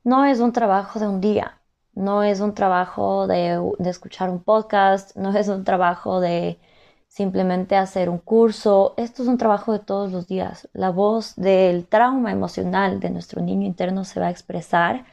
no 0.05 0.25
es 0.25 0.41
un 0.41 0.53
trabajo 0.53 0.99
de 0.99 1.07
un 1.07 1.21
día, 1.21 1.61
no 1.93 2.23
es 2.23 2.41
un 2.41 2.55
trabajo 2.55 3.27
de, 3.27 3.61
de 3.79 3.91
escuchar 3.91 4.31
un 4.31 4.43
podcast, 4.43 5.15
no 5.17 5.31
es 5.37 5.49
un 5.49 5.65
trabajo 5.65 6.21
de 6.21 6.59
simplemente 7.09 7.77
hacer 7.77 8.09
un 8.09 8.17
curso. 8.17 8.95
Esto 8.97 9.23
es 9.23 9.29
un 9.29 9.37
trabajo 9.37 9.75
de 9.75 9.81
todos 9.81 10.13
los 10.13 10.29
días. 10.29 10.71
La 10.73 10.89
voz 10.89 11.37
del 11.37 11.87
trauma 11.87 12.33
emocional 12.33 13.01
de 13.01 13.11
nuestro 13.11 13.43
niño 13.43 13.67
interno 13.67 14.05
se 14.05 14.19
va 14.19 14.29
a 14.29 14.31
expresar 14.31 15.05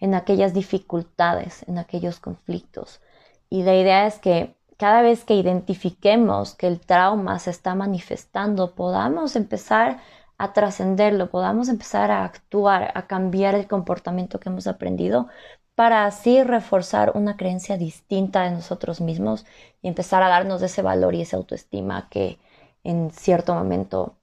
en 0.00 0.14
aquellas 0.14 0.52
dificultades, 0.52 1.66
en 1.66 1.78
aquellos 1.78 2.20
conflictos. 2.20 3.00
Y 3.48 3.62
la 3.62 3.74
idea 3.74 4.06
es 4.06 4.18
que 4.18 4.54
cada 4.76 5.00
vez 5.00 5.24
que 5.24 5.34
identifiquemos 5.34 6.54
que 6.54 6.66
el 6.66 6.80
trauma 6.80 7.38
se 7.38 7.48
está 7.48 7.74
manifestando, 7.74 8.74
podamos 8.74 9.34
empezar 9.34 10.00
a 10.38 10.52
trascenderlo, 10.52 11.30
podamos 11.30 11.68
empezar 11.68 12.10
a 12.10 12.24
actuar, 12.24 12.92
a 12.94 13.06
cambiar 13.06 13.54
el 13.54 13.66
comportamiento 13.68 14.40
que 14.40 14.48
hemos 14.48 14.66
aprendido 14.66 15.28
para 15.74 16.06
así 16.06 16.42
reforzar 16.42 17.12
una 17.14 17.36
creencia 17.36 17.76
distinta 17.76 18.42
de 18.44 18.52
nosotros 18.52 19.00
mismos 19.00 19.44
y 19.82 19.88
empezar 19.88 20.22
a 20.22 20.28
darnos 20.28 20.62
ese 20.62 20.82
valor 20.82 21.14
y 21.14 21.22
esa 21.22 21.36
autoestima 21.36 22.08
que 22.10 22.38
en 22.84 23.10
cierto 23.10 23.54
momento 23.54 24.16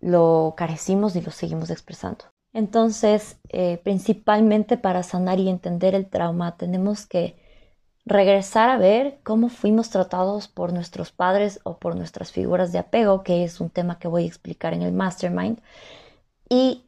lo 0.00 0.54
carecimos 0.56 1.16
y 1.16 1.20
lo 1.20 1.30
seguimos 1.30 1.70
expresando. 1.70 2.26
Entonces, 2.52 3.38
eh, 3.50 3.78
principalmente 3.84 4.78
para 4.78 5.02
sanar 5.02 5.38
y 5.38 5.48
entender 5.48 5.94
el 5.94 6.08
trauma, 6.08 6.56
tenemos 6.56 7.06
que 7.06 7.36
regresar 8.08 8.70
a 8.70 8.78
ver 8.78 9.20
cómo 9.22 9.48
fuimos 9.50 9.90
tratados 9.90 10.48
por 10.48 10.72
nuestros 10.72 11.12
padres 11.12 11.60
o 11.62 11.78
por 11.78 11.94
nuestras 11.94 12.32
figuras 12.32 12.72
de 12.72 12.78
apego, 12.78 13.22
que 13.22 13.44
es 13.44 13.60
un 13.60 13.70
tema 13.70 13.98
que 13.98 14.08
voy 14.08 14.24
a 14.24 14.26
explicar 14.26 14.72
en 14.72 14.82
el 14.82 14.92
mastermind. 14.92 15.60
Y 16.48 16.84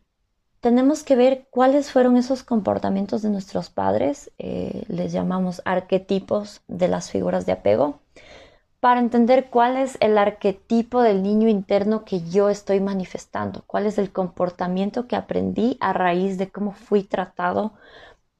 tenemos 0.61 1.03
que 1.03 1.17
ver 1.17 1.47
cuáles 1.50 1.91
fueron 1.91 2.17
esos 2.17 2.43
comportamientos 2.43 3.23
de 3.23 3.31
nuestros 3.31 3.71
padres, 3.71 4.31
eh, 4.39 4.85
les 4.89 5.12
llamamos 5.12 5.62
arquetipos 5.65 6.62
de 6.69 6.89
las 6.89 7.11
figuras 7.11 7.47
de 7.47 7.53
apego, 7.53 8.00
para 8.81 9.00
entender 9.00 9.50
cuál 9.50 9.77
es 9.77 9.99
el 10.00 10.17
arquetipo 10.17 11.03
del 11.03 11.23
niño 11.23 11.49
interno 11.49 12.07
que 12.07 12.23
yo 12.23 12.49
estoy 12.49 12.81
manifestando, 12.81 13.62
cuál 13.67 13.85
es 13.85 13.99
el 13.99 14.11
comportamiento 14.11 15.07
que 15.07 15.17
aprendí 15.17 15.77
a 15.81 15.93
raíz 15.93 16.39
de 16.39 16.50
cómo 16.50 16.73
fui 16.73 17.03
tratado 17.03 17.75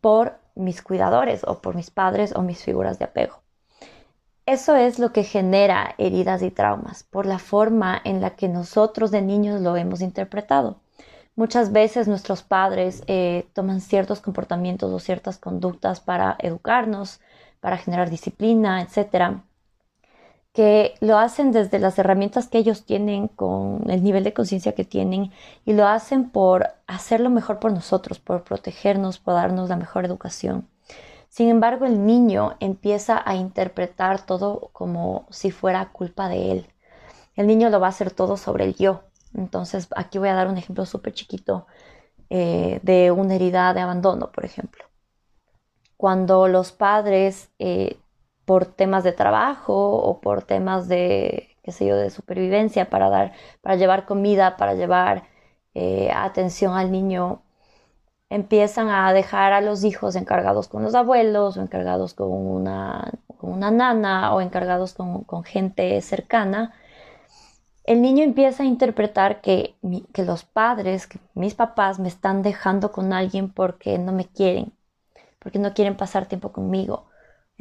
por 0.01 0.40
mis 0.55 0.83
cuidadores 0.83 1.43
o 1.47 1.61
por 1.61 1.75
mis 1.75 1.91
padres 1.91 2.35
o 2.35 2.43
mis 2.43 2.63
figuras 2.63 2.99
de 2.99 3.07
apego. 3.07 3.43
Eso 4.47 4.75
es 4.77 4.99
lo 4.99 5.13
que 5.13 5.23
genera 5.23 5.95
heridas 5.99 6.43
y 6.43 6.51
traumas, 6.51 7.05
por 7.05 7.27
la 7.27 7.39
forma 7.39 8.01
en 8.05 8.21
la 8.21 8.31
que 8.31 8.49
nosotros 8.49 9.11
de 9.11 9.23
niños 9.23 9.61
lo 9.61 9.77
hemos 9.77 10.01
interpretado. 10.01 10.81
Muchas 11.37 11.73
veces 11.73 12.09
nuestros 12.09 12.43
padres 12.43 13.03
eh, 13.07 13.47
toman 13.53 13.81
ciertos 13.81 14.21
comportamientos 14.21 14.93
o 14.93 14.99
ciertas 14.99 15.39
conductas 15.39 16.01
para 16.01 16.37
educarnos, 16.41 17.21
para 17.61 17.79
generar 17.79 18.11
disciplina, 18.11 18.83
etc 18.83 19.41
que 20.53 20.95
lo 21.01 21.19
hacen 21.19 21.53
desde 21.53 21.79
las 21.79 21.99
herramientas 21.99 22.49
que 22.49 22.59
ellos 22.59 22.85
tienen, 22.85 23.29
con 23.29 23.89
el 23.89 24.03
nivel 24.03 24.25
de 24.25 24.33
conciencia 24.33 24.75
que 24.75 24.85
tienen, 24.85 25.33
y 25.65 25.75
lo 25.75 25.87
hacen 25.87 26.31
por 26.31 26.69
hacerlo 26.87 27.31
mejor 27.31 27.61
por 27.61 27.73
nosotros, 27.73 28.19
por 28.19 28.43
protegernos, 28.45 29.19
por 29.19 29.35
darnos 29.35 29.69
la 29.69 29.77
mejor 29.77 30.05
educación. 30.05 30.69
Sin 31.29 31.49
embargo, 31.49 31.87
el 31.87 32.05
niño 32.07 32.57
empieza 32.59 33.23
a 33.25 33.37
interpretar 33.37 34.27
todo 34.27 34.71
como 34.73 35.27
si 35.31 35.53
fuera 35.53 35.91
culpa 35.93 36.29
de 36.29 36.51
él. 36.51 36.67
El 37.37 37.47
niño 37.47 37.71
lo 37.71 37.79
va 37.79 37.87
a 37.87 37.91
hacer 37.91 38.11
todo 38.11 38.37
sobre 38.37 38.65
el 38.65 38.75
yo. 38.75 39.03
Entonces, 39.35 39.89
aquí 39.95 40.19
voy 40.19 40.29
a 40.31 40.35
dar 40.35 40.49
un 40.49 40.59
ejemplo 40.59 40.85
súper 40.87 41.15
chiquito 41.15 41.67
eh, 42.31 42.81
de 42.83 43.13
una 43.13 43.37
herida 43.37 43.73
de 43.75 43.81
abandono, 43.81 44.33
por 44.33 44.45
ejemplo. 44.45 44.85
Cuando 45.97 46.49
los 46.49 46.73
padres 46.73 47.51
eh, 47.61 47.99
por 48.51 48.67
temas 48.67 49.05
de 49.05 49.13
trabajo 49.13 49.75
o 49.99 50.21
por 50.21 50.43
temas 50.43 50.89
de, 50.89 51.57
qué 51.63 51.71
sé 51.71 51.87
yo, 51.87 51.95
de 51.95 52.11
supervivencia 52.11 52.91
para 52.91 53.09
dar, 53.09 53.33
para 53.63 53.77
llevar 53.77 54.07
comida, 54.07 54.57
para 54.57 54.75
llevar 54.75 55.23
eh, 55.75 56.11
atención 56.13 56.75
al 56.75 56.91
niño, 56.91 57.43
empiezan 58.29 58.89
a 58.89 59.13
dejar 59.13 59.53
a 59.53 59.61
los 59.61 59.85
hijos 59.85 60.17
encargados 60.17 60.67
con 60.67 60.83
los 60.83 60.97
abuelos 60.97 61.57
o 61.57 61.63
encargados 61.63 62.13
con 62.15 62.33
una, 62.33 63.13
una 63.41 63.71
nana 63.71 64.35
o 64.35 64.41
encargados 64.41 64.95
con, 64.95 65.23
con, 65.23 65.45
gente 65.45 66.01
cercana, 66.01 66.75
el 67.85 68.03
niño 68.03 68.25
empieza 68.25 68.65
a 68.65 68.67
interpretar 68.67 69.41
que, 69.43 69.77
que 70.13 70.25
los 70.25 70.43
padres, 70.43 71.09
mis 71.35 71.55
papás 71.55 72.01
me 72.01 72.09
están 72.09 72.43
dejando 72.43 72.91
con 72.91 73.13
alguien 73.13 73.49
porque 73.53 73.97
no 73.99 74.11
me 74.11 74.27
quieren, 74.27 74.73
porque 75.39 75.61
no 75.61 75.73
quieren 75.73 75.97
pasar 75.97 76.27
tiempo 76.27 76.51
conmigo 76.51 77.10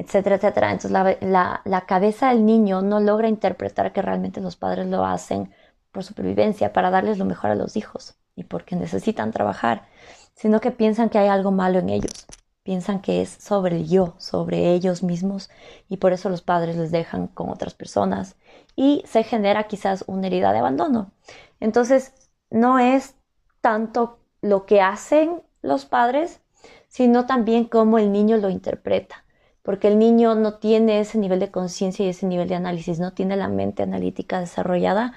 etcétera, 0.00 0.36
etcétera. 0.36 0.72
Entonces 0.72 0.90
la, 1.20 1.84
cabeza 1.86 2.30
del 2.30 2.46
niño 2.46 2.80
no 2.80 3.00
logra 3.00 3.28
interpretar 3.28 3.92
que 3.92 4.00
realmente 4.00 4.40
los 4.40 4.56
padres 4.56 4.86
lo 4.86 5.04
hacen 5.04 5.52
por 5.92 6.04
supervivencia, 6.04 6.72
para 6.72 6.90
darles 6.90 7.18
lo 7.18 7.26
mejor 7.26 7.50
a 7.50 7.54
los 7.54 7.76
hijos 7.76 8.14
y 8.34 8.44
porque 8.44 8.76
necesitan 8.76 9.30
trabajar, 9.30 9.88
sino 10.34 10.60
que 10.60 10.70
piensan 10.70 11.10
que 11.10 11.18
hay 11.18 11.28
algo 11.28 11.50
malo 11.50 11.80
en 11.80 11.90
ellos, 11.90 12.26
piensan 12.62 13.02
que 13.02 13.20
es 13.20 13.28
sobre 13.28 13.76
el 13.76 13.88
yo, 13.88 14.14
sobre 14.16 14.72
ellos 14.72 15.02
mismos 15.02 15.50
y 15.88 15.98
por 15.98 16.14
eso 16.14 16.30
los 16.30 16.40
padres 16.40 16.76
les 16.76 16.90
dejan 16.92 17.26
con 17.26 17.50
otras 17.50 17.74
personas 17.74 18.36
y 18.76 19.02
se 19.06 19.22
genera 19.22 19.64
quizás 19.64 20.04
una 20.06 20.28
herida 20.28 20.52
de 20.52 20.60
abandono. 20.60 21.12
Entonces 21.58 22.14
no 22.48 22.78
es 22.78 23.16
tanto 23.60 24.20
lo 24.40 24.64
que 24.64 24.80
hacen 24.80 25.42
los 25.60 25.84
padres, 25.84 26.40
sino 26.88 27.26
también 27.26 27.66
cómo 27.66 27.98
el 27.98 28.12
niño 28.12 28.38
lo 28.38 28.48
interpreta 28.48 29.24
porque 29.62 29.88
el 29.88 29.98
niño 29.98 30.34
no 30.34 30.54
tiene 30.54 31.00
ese 31.00 31.18
nivel 31.18 31.40
de 31.40 31.50
conciencia 31.50 32.04
y 32.04 32.08
ese 32.08 32.26
nivel 32.26 32.48
de 32.48 32.54
análisis, 32.54 32.98
no 32.98 33.12
tiene 33.12 33.36
la 33.36 33.48
mente 33.48 33.82
analítica 33.82 34.40
desarrollada 34.40 35.12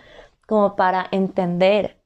como 0.48 0.76
para 0.76 1.08
entender 1.12 1.98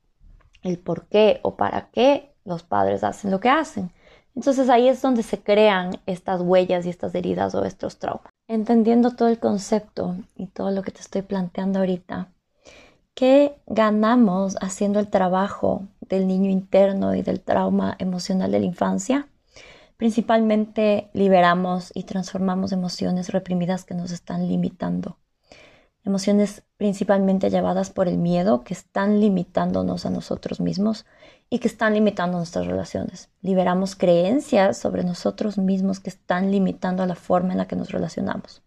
el 0.64 0.78
por 0.78 1.08
qué 1.08 1.40
o 1.44 1.56
para 1.56 1.90
qué 1.92 2.34
los 2.46 2.64
padres 2.64 3.04
hacen 3.04 3.32
lo 3.32 3.40
que 3.40 3.50
hacen. 3.50 3.92
Entonces 4.36 4.70
ahí 4.70 4.88
es 4.88 5.02
donde 5.02 5.24
se 5.24 5.42
crean 5.42 6.00
estas 6.06 6.42
huellas 6.42 6.86
y 6.86 6.90
estas 6.90 7.16
heridas 7.16 7.56
o 7.56 7.66
estos 7.66 7.98
traumas. 7.98 8.32
Entendiendo 8.48 9.16
todo 9.16 9.30
el 9.30 9.40
concepto 9.40 10.16
y 10.36 10.48
todo 10.48 10.72
lo 10.72 10.84
que 10.84 10.92
te 10.92 11.02
estoy 11.02 11.24
planteando 11.24 11.80
ahorita, 11.80 12.30
¿qué 13.16 13.56
ganamos 13.66 14.56
haciendo 14.62 15.00
el 15.00 15.08
trabajo 15.08 15.88
del 16.02 16.28
niño 16.28 16.52
interno 16.52 17.16
y 17.16 17.24
del 17.24 17.42
trauma 17.42 17.96
emocional 17.98 18.52
de 18.52 18.60
la 18.60 18.66
infancia? 18.66 19.28
Principalmente 19.98 21.10
liberamos 21.14 21.92
y 21.96 22.04
transformamos 22.04 22.72
emociones 22.72 23.30
reprimidas 23.30 23.84
que 23.84 23.96
nos 23.96 24.12
están 24.12 24.48
limitando. 24.48 25.18
Emociones 26.06 26.64
principalmente 26.78 27.50
llevadas 27.50 27.90
por 27.90 28.08
el 28.08 28.18
miedo 28.18 28.64
que 28.64 28.76
están 28.76 29.20
limitándonos 29.20 30.06
a 30.06 30.12
nosotros 30.12 30.62
mismos 30.62 31.06
y 31.50 31.60
que 31.60 31.68
están 31.68 31.96
limitando 31.96 32.38
nuestras 32.38 32.68
relaciones. 32.68 33.30
Liberamos 33.42 33.96
creencias 33.96 34.78
sobre 34.78 35.04
nosotros 35.04 35.58
mismos 35.58 36.00
que 36.00 36.12
están 36.12 36.52
limitando 36.52 37.06
la 37.06 37.16
forma 37.16 37.52
en 37.54 37.58
la 37.58 37.68
que 37.68 37.76
nos 37.76 37.90
relacionamos. 37.90 38.62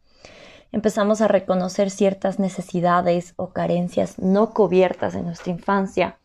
Empezamos 0.72 1.20
a 1.20 1.28
reconocer 1.28 1.90
ciertas 1.90 2.38
necesidades 2.38 3.34
o 3.36 3.50
carencias 3.50 4.18
no 4.18 4.52
cubiertas 4.52 5.14
en 5.14 5.26
nuestra 5.26 5.52
infancia 5.52 6.18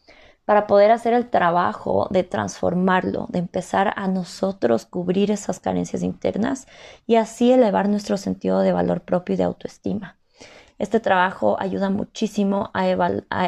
para 0.46 0.68
poder 0.68 0.92
hacer 0.92 1.14
el 1.14 1.30
trabajo 1.30 2.08
de 2.12 2.24
transformarlo, 2.24 3.28
de 3.30 3.40
empezar 3.40 3.94
a 3.96 4.08
nosotros 4.08 4.86
cubrir 4.86 5.32
esas 5.32 5.60
carencias 5.60 6.04
internas 6.04 6.68
y 7.08 7.16
así 7.16 7.52
elevar 7.52 7.90
nuestro 7.90 8.18
sentido 8.18 8.60
de 8.60 8.72
valor 8.72 9.02
propio 9.02 9.34
y 9.34 9.38
de 9.38 9.44
autoestima. 9.44 10.18
Este 10.78 11.00
trabajo 11.00 11.58
ayuda 11.60 11.90
muchísimo 11.90 12.70
a, 12.74 12.88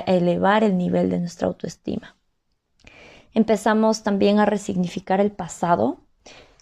elevar 0.07 0.63
el 0.63 0.77
nivel 0.77 1.09
de 1.09 1.19
nuestra 1.19 1.47
autoestima. 1.47 2.15
Empezamos 3.33 4.01
también 4.01 4.39
a 4.39 4.45
resignificar 4.45 5.19
el 5.19 5.31
pasado, 5.31 5.99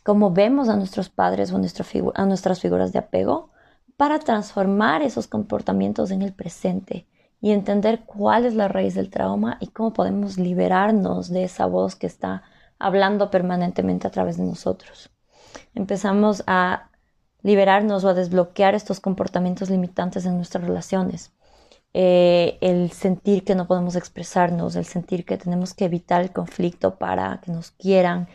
cómo 0.03 0.31
vemos 0.31 0.67
a 0.67 0.75
nuestros 0.75 1.09
padres 1.09 1.53
o 1.53 1.55
a 1.55 2.25
nuestras 2.25 2.59
figuras 2.59 2.91
de 2.91 2.99
apego, 2.99 3.51
para 3.95 4.19
transformar 4.19 5.01
esos 5.01 5.27
comportamientos 5.27 6.11
en 6.11 6.21
el 6.21 6.33
presente 6.33 7.07
y 7.45 7.51
entender 7.51 8.05
cuál 8.07 8.43
es 8.45 8.55
la 8.55 8.67
raíz 8.67 8.95
del 8.95 9.11
trauma 9.11 9.57
y 9.59 9.67
cómo 9.67 9.93
podemos 9.93 10.39
liberarnos 10.39 11.29
de 11.29 11.43
esa 11.43 11.67
voz 11.67 11.95
que 11.95 12.07
está 12.07 12.41
hablando 12.79 13.29
permanentemente 13.29 14.07
a 14.07 14.09
través 14.09 14.37
de 14.37 14.45
nosotros. 14.45 15.11
Empezamos 15.75 16.43
a 16.47 16.89
liberarnos 17.43 18.03
o 18.03 18.09
a 18.09 18.15
desbloquear 18.15 18.73
estos 18.73 18.99
comportamientos 18.99 19.69
limitantes 19.69 20.25
en 20.25 20.37
nuestras 20.37 20.63
relaciones. 20.63 21.33
Eh, 21.93 22.57
el 22.61 22.91
sentir 22.91 23.43
que 23.43 23.53
no 23.53 23.67
podemos 23.67 23.95
expresarnos, 23.95 24.75
el 24.75 24.85
sentir 24.85 25.23
que 25.23 25.37
tenemos 25.37 25.75
que 25.75 25.85
evitar 25.85 26.23
el 26.23 26.31
conflicto 26.31 26.95
para 26.97 27.41
que 27.43 27.51
nos 27.51 27.69
quieran, 27.69 28.27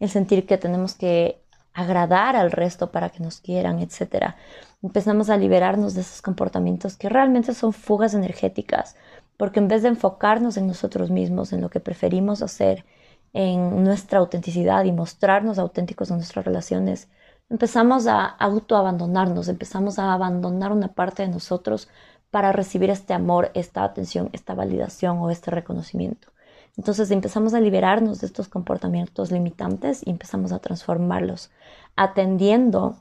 el 0.00 0.10
sentir 0.10 0.46
que 0.46 0.58
tenemos 0.58 0.94
que 0.94 1.44
agradar 1.78 2.34
al 2.34 2.50
resto 2.50 2.90
para 2.90 3.10
que 3.10 3.22
nos 3.22 3.40
quieran, 3.40 3.78
etc. 3.78 4.34
Empezamos 4.82 5.30
a 5.30 5.36
liberarnos 5.36 5.94
de 5.94 6.00
esos 6.00 6.22
comportamientos 6.22 6.96
que 6.96 7.08
realmente 7.08 7.54
son 7.54 7.72
fugas 7.72 8.14
energéticas, 8.14 8.96
porque 9.36 9.60
en 9.60 9.68
vez 9.68 9.82
de 9.82 9.88
enfocarnos 9.88 10.56
en 10.56 10.66
nosotros 10.66 11.10
mismos, 11.10 11.52
en 11.52 11.60
lo 11.60 11.70
que 11.70 11.78
preferimos 11.78 12.42
hacer, 12.42 12.84
en 13.32 13.84
nuestra 13.84 14.18
autenticidad 14.18 14.84
y 14.84 14.92
mostrarnos 14.92 15.60
auténticos 15.60 16.10
en 16.10 16.16
nuestras 16.16 16.44
relaciones, 16.44 17.08
empezamos 17.48 18.08
a 18.08 18.24
autoabandonarnos, 18.24 19.46
empezamos 19.46 20.00
a 20.00 20.12
abandonar 20.12 20.72
una 20.72 20.88
parte 20.88 21.22
de 21.22 21.28
nosotros 21.28 21.88
para 22.32 22.50
recibir 22.50 22.90
este 22.90 23.14
amor, 23.14 23.52
esta 23.54 23.84
atención, 23.84 24.30
esta 24.32 24.54
validación 24.54 25.18
o 25.18 25.30
este 25.30 25.52
reconocimiento. 25.52 26.32
Entonces 26.78 27.10
empezamos 27.10 27.54
a 27.54 27.60
liberarnos 27.60 28.20
de 28.20 28.28
estos 28.28 28.48
comportamientos 28.48 29.32
limitantes 29.32 30.00
y 30.06 30.10
empezamos 30.10 30.52
a 30.52 30.60
transformarlos, 30.60 31.50
atendiendo 31.96 32.96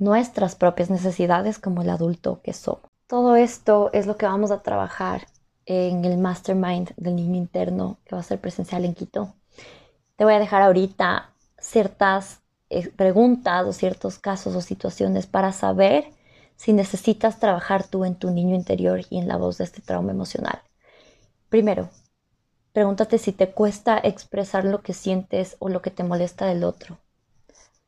nuestras 0.00 0.56
propias 0.56 0.90
necesidades 0.90 1.60
como 1.60 1.82
el 1.82 1.90
adulto 1.90 2.40
que 2.42 2.52
somos. 2.52 2.82
Todo 3.06 3.36
esto 3.36 3.90
es 3.92 4.06
lo 4.06 4.16
que 4.16 4.26
vamos 4.26 4.50
a 4.50 4.62
trabajar 4.62 5.28
en 5.64 6.04
el 6.04 6.18
mastermind 6.18 6.90
del 6.96 7.14
niño 7.14 7.36
interno 7.36 7.98
que 8.04 8.16
va 8.16 8.20
a 8.20 8.24
ser 8.24 8.40
presencial 8.40 8.84
en 8.84 8.94
Quito. 8.94 9.32
Te 10.16 10.24
voy 10.24 10.34
a 10.34 10.40
dejar 10.40 10.62
ahorita 10.62 11.30
ciertas 11.56 12.40
eh, 12.68 12.90
preguntas 12.90 13.64
o 13.64 13.72
ciertos 13.72 14.18
casos 14.18 14.56
o 14.56 14.60
situaciones 14.60 15.28
para 15.28 15.52
saber 15.52 16.10
si 16.56 16.72
necesitas 16.72 17.38
trabajar 17.38 17.86
tú 17.86 18.04
en 18.04 18.16
tu 18.16 18.30
niño 18.30 18.56
interior 18.56 19.02
y 19.08 19.18
en 19.18 19.28
la 19.28 19.36
voz 19.36 19.58
de 19.58 19.64
este 19.64 19.82
trauma 19.82 20.10
emocional. 20.10 20.62
Primero, 21.48 21.90
pregúntate 22.74 23.16
si 23.16 23.32
te 23.32 23.50
cuesta 23.50 23.98
expresar 23.98 24.66
lo 24.66 24.82
que 24.82 24.92
sientes 24.92 25.56
o 25.60 25.70
lo 25.70 25.80
que 25.80 25.90
te 25.90 26.04
molesta 26.04 26.44
del 26.44 26.62
otro. 26.62 26.98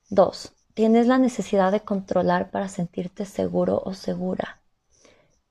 Dos, 0.08 0.54
¿tienes 0.72 1.06
la 1.06 1.18
necesidad 1.18 1.70
de 1.70 1.80
controlar 1.80 2.50
para 2.50 2.70
sentirte 2.70 3.26
seguro 3.26 3.82
o 3.84 3.92
segura? 3.92 4.62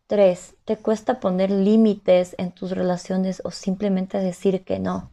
Tres, 0.08 0.56
¿te 0.66 0.78
cuesta 0.78 1.20
poner 1.20 1.52
límites 1.52 2.34
en 2.40 2.52
tus 2.52 2.72
relaciones 2.72 3.44
o 3.46 3.52
simplemente 3.52 4.18
decir 4.18 4.64
que 4.64 4.80
no? 4.80 5.12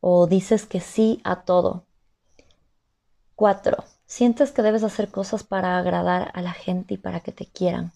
¿O 0.00 0.26
dices 0.26 0.64
que 0.64 0.80
sí 0.80 1.20
a 1.24 1.42
todo? 1.42 1.84
Cuatro, 3.34 3.84
Sientes 4.10 4.50
que 4.50 4.62
debes 4.62 4.82
hacer 4.82 5.08
cosas 5.12 5.44
para 5.44 5.78
agradar 5.78 6.32
a 6.34 6.42
la 6.42 6.52
gente 6.52 6.94
y 6.94 6.96
para 6.96 7.20
que 7.20 7.30
te 7.30 7.46
quieran. 7.46 7.92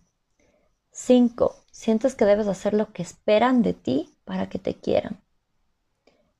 5. 0.92 1.56
Sientes 1.73 2.14
que 2.14 2.25
debes 2.25 2.46
hacer 2.46 2.73
lo 2.73 2.92
que 2.92 3.02
esperan 3.02 3.62
de 3.62 3.73
ti 3.73 4.14
para 4.25 4.49
que 4.49 4.61
te 4.61 4.74
quieran. 4.74 5.23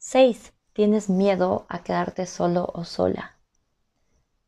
6. 0.06 0.52
Tienes 0.74 1.08
miedo 1.08 1.64
a 1.70 1.82
quedarte 1.82 2.26
solo 2.26 2.70
o 2.74 2.84
sola. 2.84 3.38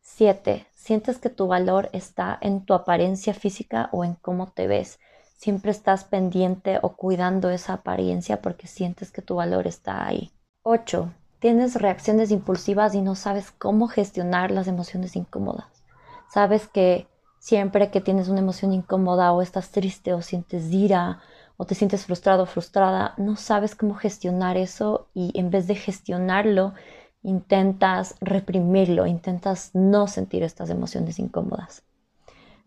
7. 0.02 0.66
Sientes 0.74 1.16
que 1.16 1.30
tu 1.30 1.46
valor 1.46 1.88
está 1.94 2.36
en 2.42 2.66
tu 2.66 2.74
apariencia 2.74 3.32
física 3.32 3.88
o 3.90 4.04
en 4.04 4.16
cómo 4.16 4.48
te 4.48 4.66
ves. 4.66 5.00
Siempre 5.34 5.70
estás 5.70 6.04
pendiente 6.04 6.78
o 6.82 6.94
cuidando 6.94 7.48
esa 7.48 7.72
apariencia 7.72 8.42
porque 8.42 8.66
sientes 8.66 9.10
que 9.10 9.22
tu 9.22 9.36
valor 9.36 9.66
está 9.66 10.06
ahí. 10.06 10.30
8 10.62 11.10
tienes 11.38 11.76
reacciones 11.76 12.30
impulsivas 12.32 12.94
y 12.94 13.00
no 13.00 13.14
sabes 13.14 13.50
cómo 13.50 13.88
gestionar 13.88 14.50
las 14.50 14.68
emociones 14.68 15.16
incómodas. 15.16 15.84
Sabes 16.28 16.68
que 16.68 17.08
siempre 17.38 17.90
que 17.90 18.02
tienes 18.02 18.28
una 18.28 18.40
emoción 18.40 18.74
incómoda 18.74 19.32
o 19.32 19.40
estás 19.40 19.70
triste 19.70 20.12
o 20.12 20.20
sientes 20.20 20.70
ira 20.70 21.22
o 21.56 21.64
te 21.64 21.74
sientes 21.74 22.06
frustrado 22.06 22.44
o 22.44 22.46
frustrada, 22.46 23.14
no 23.16 23.36
sabes 23.36 23.74
cómo 23.74 23.94
gestionar 23.94 24.56
eso 24.56 25.08
y 25.14 25.32
en 25.38 25.50
vez 25.50 25.66
de 25.66 25.74
gestionarlo, 25.74 26.74
intentas 27.22 28.14
reprimirlo, 28.20 29.06
intentas 29.06 29.70
no 29.74 30.06
sentir 30.06 30.42
estas 30.42 30.70
emociones 30.70 31.18
incómodas. 31.18 31.82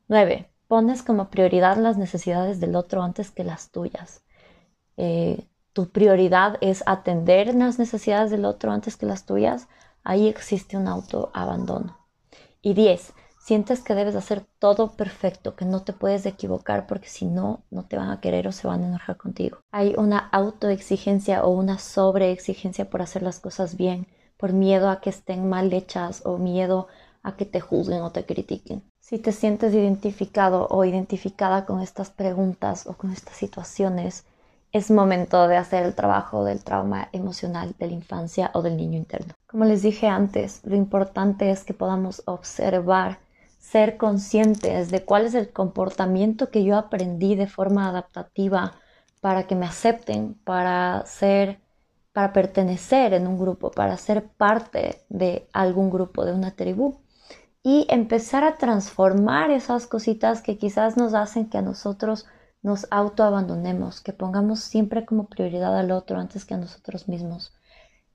9. 0.08 0.50
Pones 0.68 1.04
como 1.04 1.30
prioridad 1.30 1.78
las 1.78 1.98
necesidades 1.98 2.60
del 2.60 2.76
otro 2.76 3.02
antes 3.02 3.32
que 3.32 3.44
las 3.44 3.72
tuyas. 3.72 4.24
Eh, 4.98 5.48
tu 5.74 5.90
prioridad 5.90 6.58
es 6.62 6.84
atender 6.86 7.56
las 7.56 7.80
necesidades 7.80 8.32
del 8.32 8.44
otro 8.44 8.72
antes 8.72 8.98
que 8.98 9.06
las 9.06 9.26
tuyas, 9.26 9.68
ahí 10.04 10.28
existe 10.28 10.76
un 10.78 10.88
autoabandono. 10.88 11.98
Y 12.62 12.74
10. 12.74 13.14
Sientes 13.50 13.82
que 13.82 13.96
debes 13.96 14.16
hacer 14.16 14.46
todo 14.60 14.92
perfecto, 14.92 15.56
que 15.56 15.66
no 15.66 15.82
te 15.82 15.92
puedes 15.92 16.24
equivocar 16.28 16.86
porque 16.86 17.10
si 17.10 17.26
no, 17.26 17.64
no 17.72 17.82
te 17.82 17.98
van 17.98 18.12
a 18.12 18.22
querer 18.22 18.48
o 18.48 18.52
se 18.52 18.68
van 18.68 18.84
a 18.84 18.88
enojar 18.90 19.18
contigo. 19.18 19.58
Hay 19.72 19.96
una 19.98 20.20
autoexigencia 20.20 21.44
o 21.44 21.50
una 21.50 21.80
sobreexigencia 21.80 22.92
por 22.92 23.02
hacer 23.02 23.24
las 23.24 23.40
cosas 23.40 23.76
bien, 23.76 24.06
por 24.38 24.54
miedo 24.54 24.88
a 24.88 25.02
que 25.02 25.10
estén 25.10 25.50
mal 25.50 25.74
hechas 25.74 26.22
o 26.28 26.38
miedo 26.38 26.90
a 27.24 27.38
que 27.38 27.46
te 27.46 27.60
juzguen 27.60 28.04
o 28.04 28.12
te 28.12 28.24
critiquen. 28.24 28.84
Si 29.00 29.18
te 29.18 29.32
sientes 29.32 29.74
identificado 29.74 30.68
o 30.70 30.86
identificada 30.86 31.66
con 31.66 31.82
estas 31.82 32.12
preguntas 32.12 32.86
o 32.86 32.94
con 32.94 33.12
estas 33.12 33.36
situaciones, 33.36 34.26
es 34.72 34.92
momento 34.92 35.48
de 35.48 35.58
hacer 35.58 35.88
el 35.88 35.96
trabajo 35.96 36.44
del 36.44 36.64
trauma 36.64 37.10
emocional 37.14 37.74
de 37.80 37.88
la 37.88 37.94
infancia 37.94 38.52
o 38.54 38.62
del 38.62 38.78
niño 38.78 39.00
interno. 39.00 39.34
Como 39.48 39.66
les 39.66 39.82
dije 39.82 40.06
antes, 40.06 40.62
lo 40.66 40.76
importante 40.76 41.50
es 41.50 41.64
que 41.64 41.74
podamos 41.74 42.22
observar, 42.28 43.18
ser 43.60 43.98
conscientes 43.98 44.90
de 44.90 45.06
cuál 45.06 45.26
es 45.26 45.36
el 45.36 45.52
comportamiento 45.52 46.50
que 46.50 46.64
yo 46.64 46.78
aprendí 46.78 47.36
de 47.36 47.46
forma 47.46 47.88
adaptativa 47.88 48.74
para 49.22 49.46
que 49.46 49.56
me 49.56 49.66
acepten, 49.66 50.34
para 50.34 51.06
ser, 51.06 51.60
para 52.14 52.34
pertenecer 52.34 53.14
en 53.14 53.28
un 53.28 53.38
grupo, 53.38 53.70
para 53.70 53.98
ser 53.98 54.28
parte 54.28 55.04
de 55.10 55.48
algún 55.54 55.90
grupo, 55.92 56.26
de 56.26 56.34
una 56.34 56.56
tribu 56.56 57.00
y 57.62 57.86
empezar 57.90 58.44
a 58.44 58.58
transformar 58.58 59.52
esas 59.52 59.86
cositas 59.86 60.42
que 60.42 60.58
quizás 60.58 60.98
nos 60.98 61.14
hacen 61.14 61.50
que 61.50 61.58
a 61.58 61.62
nosotros 61.62 62.26
nos 62.62 62.88
autoabandonemos, 62.92 64.02
que 64.02 64.14
pongamos 64.14 64.62
siempre 64.62 65.06
como 65.06 65.28
prioridad 65.28 65.78
al 65.78 65.92
otro 65.92 66.18
antes 66.18 66.46
que 66.46 66.54
a 66.54 66.58
nosotros 66.58 67.08
mismos. 67.08 67.54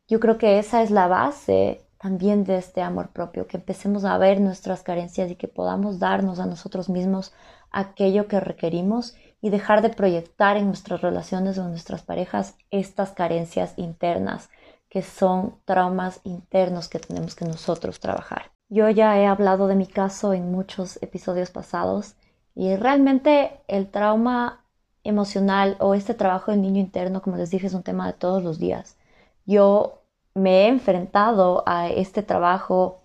Yo 0.09 0.21
creo 0.21 0.39
que 0.39 0.59
esa 0.59 0.83
es 0.83 0.91
la 0.91 1.07
base 1.07 1.87
también 2.05 2.45
de 2.45 2.59
este 2.59 2.83
amor 2.83 3.13
propio, 3.13 3.47
que 3.47 3.57
empecemos 3.57 4.05
a 4.05 4.19
ver 4.19 4.39
nuestras 4.39 4.83
carencias 4.83 5.31
y 5.31 5.37
que 5.37 5.49
podamos 5.49 5.99
darnos 5.99 6.39
a 6.39 6.45
nosotros 6.45 6.91
mismos 6.91 7.33
aquello 7.71 8.29
que 8.29 8.41
requerimos 8.41 9.15
y 9.41 9.49
dejar 9.49 9.81
de 9.81 9.89
proyectar 9.89 10.59
en 10.59 10.67
nuestras 10.67 11.01
relaciones 11.01 11.57
o 11.57 11.63
en 11.63 11.71
nuestras 11.71 12.03
parejas 12.03 12.57
estas 12.71 13.13
carencias 13.13 13.73
internas, 13.79 14.51
que 14.91 15.01
son 15.01 15.55
traumas 15.65 16.21
internos 16.25 16.89
que 16.89 16.99
tenemos 16.99 17.35
que 17.35 17.47
nosotros 17.47 18.01
trabajar. 18.01 18.53
Yo 18.69 18.91
ya 18.91 19.19
he 19.19 19.25
hablado 19.25 19.67
de 19.67 19.75
mi 19.75 19.87
caso 19.87 20.35
en 20.35 20.53
muchos 20.53 21.03
episodios 21.03 21.51
pasados 21.51 22.17
y 22.55 22.77
realmente 22.77 23.63
el 23.67 23.91
trauma 23.91 24.63
emocional 25.05 25.79
o 25.81 25.95
este 25.95 26.13
trabajo 26.13 26.51
del 26.51 26.61
niño 26.61 26.81
interno, 26.81 27.23
como 27.23 27.39
les 27.39 27.51
dije, 27.51 27.67
es 27.67 27.73
un 27.73 27.83
tema 27.83 28.07
de 28.07 28.13
todos 28.13 28.45
los 28.45 28.59
días. 28.59 28.99
Yo 29.47 30.04
me 30.35 30.65
he 30.65 30.69
enfrentado 30.69 31.63
a 31.67 31.89
este 31.89 32.23
trabajo 32.23 33.01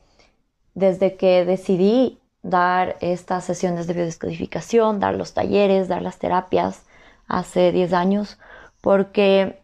desde 0.74 1.16
que 1.16 1.46
decidí 1.46 2.20
dar 2.42 2.98
estas 3.02 3.44
sesiones 3.44 3.88
de 3.88 3.94
biodescodificación, 3.94 5.00
dar 5.00 5.16
los 5.16 5.34
talleres, 5.34 5.88
dar 5.88 6.02
las 6.02 6.20
terapias 6.20 6.84
hace 7.28 7.72
10 7.72 7.94
años, 7.94 8.40
porque 8.82 9.62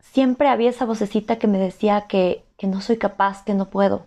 siempre 0.00 0.48
había 0.48 0.70
esa 0.70 0.84
vocecita 0.84 1.36
que 1.38 1.46
me 1.46 1.58
decía 1.58 2.02
que, 2.08 2.44
que 2.56 2.66
no 2.66 2.80
soy 2.80 2.98
capaz, 2.98 3.44
que 3.44 3.54
no 3.54 3.70
puedo, 3.70 4.06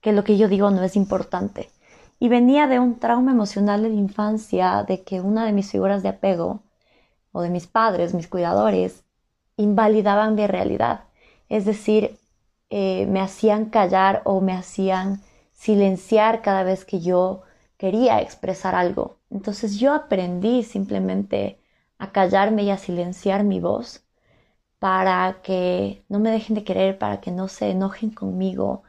que 0.00 0.12
lo 0.12 0.24
que 0.24 0.36
yo 0.36 0.48
digo 0.48 0.70
no 0.70 0.82
es 0.84 0.96
importante. 0.96 1.70
Y 2.18 2.28
venía 2.28 2.68
de 2.68 2.78
un 2.78 3.00
trauma 3.00 3.32
emocional 3.32 3.82
de 3.82 3.88
la 3.88 3.96
infancia, 3.96 4.84
de 4.84 5.02
que 5.02 5.20
una 5.20 5.44
de 5.44 5.52
mis 5.52 5.70
figuras 5.70 6.02
de 6.02 6.10
apego, 6.10 6.62
o 7.32 7.42
de 7.42 7.50
mis 7.50 7.66
padres, 7.66 8.14
mis 8.14 8.28
cuidadores, 8.28 9.04
invalidaban 9.56 10.34
mi 10.34 10.46
realidad. 10.46 11.04
Es 11.52 11.66
decir, 11.66 12.18
eh, 12.70 13.04
me 13.08 13.20
hacían 13.20 13.66
callar 13.66 14.22
o 14.24 14.40
me 14.40 14.54
hacían 14.54 15.20
silenciar 15.52 16.40
cada 16.40 16.62
vez 16.62 16.86
que 16.86 17.00
yo 17.00 17.42
quería 17.76 18.22
expresar 18.22 18.74
algo. 18.74 19.18
Entonces 19.28 19.78
yo 19.78 19.92
aprendí 19.92 20.62
simplemente 20.62 21.60
a 21.98 22.10
callarme 22.10 22.62
y 22.62 22.70
a 22.70 22.78
silenciar 22.78 23.44
mi 23.44 23.60
voz 23.60 24.02
para 24.78 25.42
que 25.42 26.02
no 26.08 26.20
me 26.20 26.30
dejen 26.30 26.56
de 26.56 26.64
querer, 26.64 26.98
para 26.98 27.20
que 27.20 27.30
no 27.30 27.48
se 27.48 27.70
enojen 27.70 28.10
conmigo. 28.12 28.82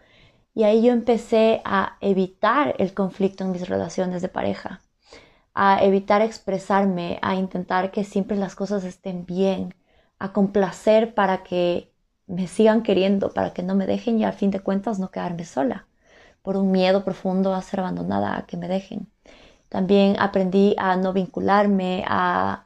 Y 0.55 0.63
ahí 0.63 0.83
yo 0.83 0.93
empecé 0.93 1.61
a 1.65 1.97
evitar 1.99 2.75
el 2.79 2.93
conflicto 2.93 3.43
en 3.43 3.51
mis 3.51 3.67
relaciones 3.67 4.21
de 4.21 4.29
pareja, 4.29 4.79
a 5.53 5.83
evitar 5.83 6.21
expresarme, 6.21 7.19
a 7.21 7.35
intentar 7.35 7.91
que 7.91 8.05
siempre 8.05 8.37
las 8.37 8.55
cosas 8.55 8.85
estén 8.85 9.25
bien, 9.25 9.75
a 10.17 10.31
complacer 10.31 11.13
para 11.13 11.43
que 11.43 11.92
me 12.33 12.47
sigan 12.47 12.83
queriendo, 12.83 13.31
para 13.33 13.53
que 13.53 13.63
no 13.63 13.75
me 13.75 13.85
dejen 13.85 14.19
y 14.19 14.25
al 14.25 14.33
fin 14.33 14.51
de 14.51 14.59
cuentas 14.59 14.99
no 14.99 15.11
quedarme 15.11 15.45
sola 15.45 15.85
por 16.43 16.57
un 16.57 16.71
miedo 16.71 17.03
profundo 17.03 17.55
a 17.55 17.61
ser 17.61 17.79
abandonada, 17.79 18.37
a 18.37 18.45
que 18.45 18.57
me 18.57 18.67
dejen. 18.67 19.07
También 19.69 20.17
aprendí 20.19 20.75
a 20.77 20.95
no 20.97 21.13
vincularme, 21.13 22.03
a 22.07 22.65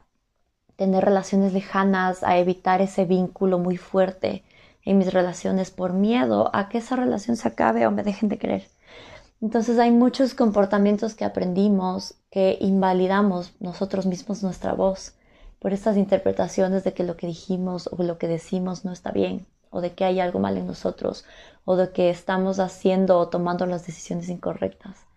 tener 0.76 1.04
relaciones 1.04 1.52
lejanas, 1.52 2.22
a 2.22 2.38
evitar 2.38 2.82
ese 2.82 3.04
vínculo 3.04 3.58
muy 3.58 3.76
fuerte 3.76 4.44
en 4.84 4.98
mis 4.98 5.12
relaciones 5.12 5.70
por 5.70 5.92
miedo 5.92 6.50
a 6.52 6.68
que 6.68 6.78
esa 6.78 6.96
relación 6.96 7.36
se 7.36 7.48
acabe 7.48 7.86
o 7.86 7.90
me 7.90 8.02
dejen 8.02 8.28
de 8.28 8.38
querer. 8.38 8.68
Entonces 9.40 9.78
hay 9.78 9.92
muchos 9.92 10.34
comportamientos 10.34 11.14
que 11.14 11.24
aprendimos 11.24 12.14
que 12.30 12.58
invalidamos 12.60 13.54
nosotros 13.60 14.06
mismos 14.06 14.42
nuestra 14.42 14.72
voz 14.72 15.14
por 15.60 15.72
estas 15.72 15.96
interpretaciones 15.96 16.84
de 16.84 16.92
que 16.94 17.04
lo 17.04 17.16
que 17.16 17.28
dijimos 17.28 17.88
o 17.92 18.02
lo 18.02 18.18
que 18.18 18.28
decimos 18.28 18.84
no 18.84 18.92
está 18.92 19.12
bien 19.12 19.46
o 19.70 19.80
de 19.80 19.94
que 19.94 20.04
hay 20.04 20.20
algo 20.20 20.38
mal 20.38 20.56
en 20.56 20.66
nosotros 20.66 21.24
o 21.64 21.76
de 21.76 21.92
que 21.92 22.10
estamos 22.10 22.60
haciendo 22.60 23.18
o 23.18 23.28
tomando 23.28 23.66
las 23.66 23.86
decisiones 23.86 24.28
incorrectas. 24.28 25.08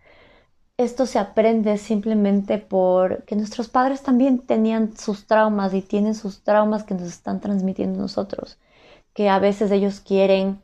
Esto 0.78 1.06
se 1.06 1.20
aprende 1.20 1.78
simplemente 1.78 2.58
porque 2.58 3.36
nuestros 3.36 3.70
padres 3.70 4.02
también 4.02 4.40
tenían 4.40 4.98
sus 4.98 5.28
traumas 5.28 5.74
y 5.74 5.82
tienen 5.82 6.16
sus 6.16 6.44
traumas 6.44 6.84
que 6.84 6.96
nos 6.96 7.04
están 7.04 7.40
transmitiendo 7.40 8.00
nosotros, 8.00 8.58
que 9.14 9.30
a 9.30 9.38
veces 9.40 9.70
ellos 9.72 10.00
quieren 10.00 10.60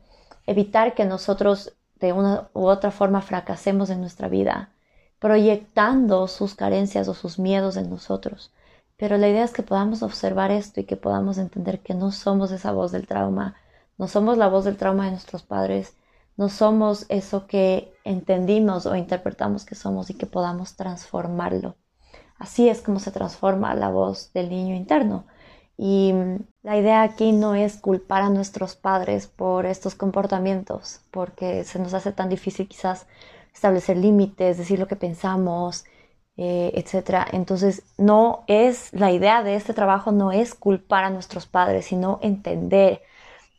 evitar 0.46 0.94
que 0.94 1.04
nosotros 1.04 1.74
de 2.00 2.12
una 2.12 2.48
u 2.52 2.66
otra 2.66 2.90
forma 2.90 3.20
fracasemos 3.20 3.90
en 3.90 4.00
nuestra 4.00 4.28
vida, 4.28 4.70
proyectando 5.18 6.26
sus 6.26 6.54
carencias 6.54 7.08
o 7.08 7.14
sus 7.14 7.38
miedos 7.38 7.76
en 7.76 7.90
nosotros. 7.90 8.50
Pero 8.96 9.16
la 9.18 9.28
idea 9.28 9.44
es 9.44 9.52
que 9.52 9.62
podamos 9.62 10.02
observar 10.02 10.50
esto 10.50 10.80
y 10.80 10.84
que 10.84 10.96
podamos 10.96 11.38
entender 11.38 11.80
que 11.80 11.94
no 11.94 12.10
somos 12.10 12.50
esa 12.50 12.72
voz 12.72 12.92
del 12.92 13.06
trauma, 13.06 13.54
no 13.98 14.08
somos 14.08 14.38
la 14.38 14.48
voz 14.48 14.64
del 14.64 14.76
trauma 14.76 15.04
de 15.04 15.10
nuestros 15.12 15.42
padres, 15.42 15.96
no 16.36 16.48
somos 16.48 17.04
eso 17.08 17.46
que 17.46 17.92
entendimos 18.04 18.86
o 18.86 18.94
interpretamos 18.96 19.64
que 19.64 19.74
somos 19.74 20.08
y 20.08 20.14
que 20.14 20.26
podamos 20.26 20.76
transformarlo. 20.76 21.76
Así 22.38 22.68
es 22.68 22.80
como 22.80 23.00
se 23.00 23.10
transforma 23.10 23.74
la 23.74 23.88
voz 23.90 24.32
del 24.32 24.48
niño 24.48 24.76
interno. 24.76 25.26
Y 25.76 26.12
mm, 26.12 26.36
la 26.62 26.76
idea 26.78 27.02
aquí 27.02 27.32
no 27.32 27.54
es 27.56 27.78
culpar 27.78 28.22
a 28.22 28.30
nuestros 28.30 28.76
padres 28.76 29.26
por 29.26 29.66
estos 29.66 29.94
comportamientos, 29.96 31.00
porque 31.10 31.64
se 31.64 31.80
nos 31.80 31.94
hace 31.94 32.12
tan 32.12 32.28
difícil 32.28 32.68
quizás 32.68 33.06
establecer 33.52 33.96
límites, 33.96 34.58
decir 34.58 34.78
lo 34.78 34.86
que 34.86 34.96
pensamos, 34.96 35.84
eh, 36.36 36.70
etc. 36.74 37.26
Entonces, 37.32 37.82
no 37.98 38.44
es 38.46 38.92
la 38.92 39.10
idea 39.10 39.42
de 39.42 39.56
este 39.56 39.74
trabajo, 39.74 40.12
no 40.12 40.30
es 40.30 40.54
culpar 40.54 41.04
a 41.04 41.10
nuestros 41.10 41.46
padres, 41.46 41.86
sino 41.86 42.20
entender 42.22 43.02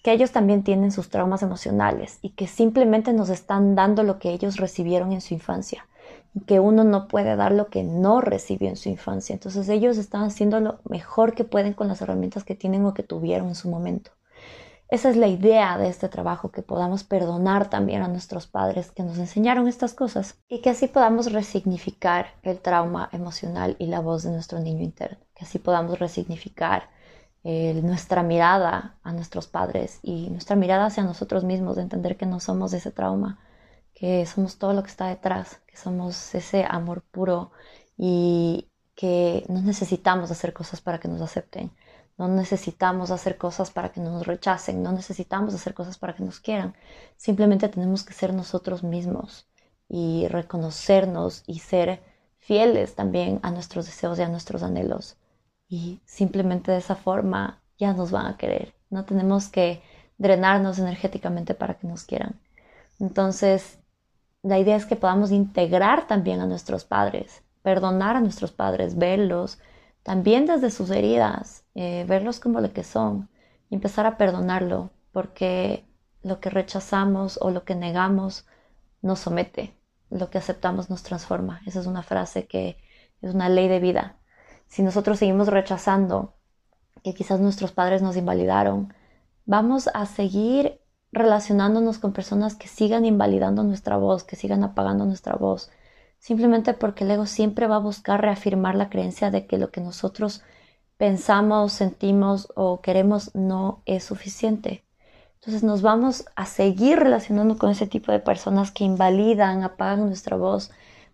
que 0.03 0.11
ellos 0.11 0.31
también 0.31 0.63
tienen 0.63 0.91
sus 0.91 1.09
traumas 1.09 1.43
emocionales 1.43 2.19
y 2.21 2.29
que 2.31 2.47
simplemente 2.47 3.13
nos 3.13 3.29
están 3.29 3.75
dando 3.75 4.03
lo 4.03 4.19
que 4.19 4.31
ellos 4.31 4.57
recibieron 4.57 5.11
en 5.11 5.21
su 5.21 5.33
infancia 5.33 5.85
y 6.33 6.41
que 6.41 6.59
uno 6.59 6.83
no 6.83 7.07
puede 7.07 7.35
dar 7.35 7.51
lo 7.51 7.67
que 7.67 7.83
no 7.83 8.21
recibió 8.21 8.69
en 8.69 8.75
su 8.75 8.89
infancia. 8.89 9.33
Entonces 9.33 9.67
ellos 9.69 9.97
están 9.97 10.23
haciendo 10.23 10.59
lo 10.59 10.79
mejor 10.87 11.33
que 11.33 11.43
pueden 11.43 11.73
con 11.73 11.87
las 11.87 12.01
herramientas 12.01 12.43
que 12.43 12.55
tienen 12.55 12.85
o 12.85 12.93
que 12.93 13.03
tuvieron 13.03 13.49
en 13.49 13.55
su 13.55 13.69
momento. 13.69 14.11
Esa 14.89 15.11
es 15.11 15.17
la 15.17 15.27
idea 15.27 15.77
de 15.77 15.87
este 15.87 16.09
trabajo, 16.09 16.49
que 16.49 16.63
podamos 16.63 17.03
perdonar 17.03 17.69
también 17.69 18.01
a 18.01 18.07
nuestros 18.07 18.47
padres 18.47 18.89
que 18.89 19.03
nos 19.03 19.19
enseñaron 19.19 19.67
estas 19.67 19.93
cosas 19.93 20.39
y 20.47 20.61
que 20.61 20.71
así 20.71 20.87
podamos 20.87 21.31
resignificar 21.31 22.33
el 22.41 22.59
trauma 22.59 23.07
emocional 23.11 23.75
y 23.77 23.85
la 23.85 23.99
voz 23.99 24.23
de 24.23 24.31
nuestro 24.31 24.59
niño 24.59 24.83
interno, 24.83 25.19
que 25.35 25.45
así 25.45 25.59
podamos 25.59 25.99
resignificar 25.99 26.89
nuestra 27.43 28.23
mirada 28.23 28.97
a 29.03 29.13
nuestros 29.13 29.47
padres 29.47 29.99
y 30.03 30.29
nuestra 30.29 30.55
mirada 30.55 30.87
hacia 30.87 31.03
nosotros 31.03 31.43
mismos, 31.43 31.77
de 31.77 31.83
entender 31.83 32.17
que 32.17 32.25
no 32.25 32.39
somos 32.39 32.73
ese 32.73 32.91
trauma, 32.91 33.39
que 33.93 34.25
somos 34.25 34.57
todo 34.57 34.73
lo 34.73 34.83
que 34.83 34.89
está 34.89 35.07
detrás, 35.07 35.61
que 35.67 35.77
somos 35.77 36.35
ese 36.35 36.65
amor 36.69 37.01
puro 37.01 37.51
y 37.97 38.67
que 38.95 39.45
no 39.47 39.61
necesitamos 39.61 40.31
hacer 40.31 40.53
cosas 40.53 40.81
para 40.81 40.99
que 40.99 41.07
nos 41.07 41.21
acepten, 41.21 41.71
no 42.17 42.27
necesitamos 42.27 43.11
hacer 43.11 43.37
cosas 43.37 43.71
para 43.71 43.89
que 43.93 44.01
nos 44.01 44.27
rechacen, 44.27 44.83
no 44.83 44.91
necesitamos 44.91 45.53
hacer 45.53 45.73
cosas 45.73 45.97
para 45.97 46.13
que 46.13 46.23
nos 46.23 46.41
quieran, 46.41 46.75
simplemente 47.15 47.69
tenemos 47.69 48.03
que 48.03 48.13
ser 48.13 48.33
nosotros 48.33 48.83
mismos 48.83 49.47
y 49.87 50.27
reconocernos 50.27 51.43
y 51.47 51.59
ser 51.59 52.03
fieles 52.39 52.95
también 52.95 53.39
a 53.43 53.51
nuestros 53.51 53.85
deseos 53.85 54.19
y 54.19 54.23
a 54.23 54.27
nuestros 54.27 54.63
anhelos 54.63 55.18
y 55.69 56.01
simplemente 56.05 56.71
de 56.71 56.79
esa 56.79 56.95
forma 56.95 57.61
ya 57.77 57.93
nos 57.93 58.11
van 58.11 58.25
a 58.25 58.37
querer. 58.37 58.73
No 58.89 59.05
tenemos 59.05 59.47
que 59.47 59.81
drenarnos 60.17 60.79
energéticamente 60.79 61.53
para 61.53 61.75
que 61.75 61.87
nos 61.87 62.03
quieran. 62.03 62.39
Entonces, 62.99 63.79
la 64.41 64.57
idea 64.57 64.75
es 64.75 64.85
que 64.85 64.95
podamos 64.95 65.31
integrar 65.31 66.07
también 66.07 66.41
a 66.41 66.47
nuestros 66.47 66.83
padres, 66.83 67.43
perdonar 67.61 68.15
a 68.15 68.21
nuestros 68.21 68.51
padres, 68.51 68.97
verlos 68.97 69.59
también 70.03 70.45
desde 70.45 70.71
sus 70.71 70.89
heridas, 70.89 71.65
eh, 71.75 72.05
verlos 72.07 72.39
como 72.39 72.61
lo 72.61 72.73
que 72.73 72.83
son 72.83 73.29
y 73.69 73.75
empezar 73.75 74.05
a 74.05 74.17
perdonarlo, 74.17 74.89
porque 75.11 75.85
lo 76.23 76.39
que 76.39 76.49
rechazamos 76.49 77.37
o 77.41 77.51
lo 77.51 77.63
que 77.63 77.75
negamos 77.75 78.47
nos 79.01 79.19
somete, 79.19 79.77
lo 80.09 80.29
que 80.29 80.39
aceptamos 80.39 80.89
nos 80.89 81.03
transforma. 81.03 81.61
Esa 81.65 81.79
es 81.81 81.85
una 81.85 82.01
frase 82.01 82.47
que 82.47 82.77
es 83.21 83.33
una 83.33 83.49
ley 83.49 83.67
de 83.67 83.79
vida 83.79 84.18
si 84.69 84.83
nosotros 84.83 85.19
seguimos 85.19 85.47
rechazando 85.49 86.35
que 87.03 87.13
quizás 87.13 87.39
nuestros 87.39 87.71
padres 87.71 88.01
nos 88.01 88.15
invalidaron, 88.15 88.93
vamos 89.45 89.89
a 89.93 90.05
seguir 90.05 90.79
relacionándonos 91.11 91.97
con 91.97 92.13
personas 92.13 92.55
que 92.55 92.67
sigan 92.67 93.03
invalidando 93.03 93.63
nuestra 93.63 93.97
voz, 93.97 94.23
que 94.23 94.35
sigan 94.35 94.63
apagando 94.63 95.05
nuestra 95.05 95.35
voz, 95.35 95.71
simplemente 96.19 96.73
porque 96.73 97.03
el 97.03 97.11
ego 97.11 97.25
siempre 97.25 97.67
va 97.67 97.77
a 97.77 97.79
buscar 97.79 98.21
reafirmar 98.21 98.75
la 98.75 98.89
creencia 98.89 99.31
de 99.31 99.47
que 99.47 99.57
lo 99.57 99.71
que 99.71 99.81
nosotros 99.81 100.43
pensamos, 100.97 101.73
sentimos 101.73 102.51
o 102.55 102.81
queremos 102.81 103.33
no 103.33 103.81
es 103.85 104.03
suficiente. 104.03 104.85
Entonces 105.35 105.63
nos 105.63 105.81
vamos 105.81 106.25
a 106.35 106.45
seguir 106.45 106.99
relacionando 106.99 107.57
con 107.57 107.71
ese 107.71 107.87
tipo 107.87 108.11
de 108.11 108.19
personas 108.19 108.71
que 108.71 108.83
invalidan, 108.83 109.63
apagan 109.63 110.05
nuestra 110.05 110.35
voz, 110.35 110.69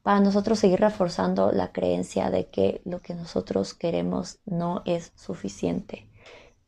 para 0.06 0.20
nosotros 0.20 0.60
seguir 0.60 0.82
reforzando 0.82 1.52
la 1.52 1.72
creencia 1.72 2.30
de 2.30 2.46
que 2.46 2.80
lo 2.86 3.02
que 3.02 3.16
nosotros 3.16 3.74
queremos 3.74 4.38
no 4.46 4.84
es 4.86 5.12
suficiente. 5.16 6.08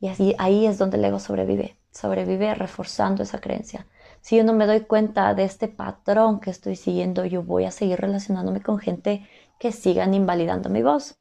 Y 0.00 0.08
así 0.08 0.34
ahí 0.38 0.66
es 0.66 0.76
donde 0.76 0.96
el 0.96 1.04
ego 1.04 1.20
sobrevive, 1.20 1.78
sobrevive 1.92 2.52
reforzando 2.56 3.22
esa 3.22 3.40
creencia. 3.40 3.86
Si 4.22 4.36
yo 4.36 4.42
no 4.42 4.54
me 4.54 4.66
doy 4.66 4.80
cuenta 4.80 5.34
de 5.34 5.44
este 5.44 5.68
patrón 5.68 6.40
que 6.40 6.50
estoy 6.50 6.74
siguiendo, 6.74 7.24
yo 7.26 7.44
voy 7.44 7.64
a 7.64 7.70
seguir 7.70 8.00
relacionándome 8.00 8.60
con 8.60 8.80
gente 8.80 9.24
que 9.60 9.70
sigan 9.70 10.14
invalidando 10.14 10.68
mi 10.68 10.82
voz. 10.82 11.16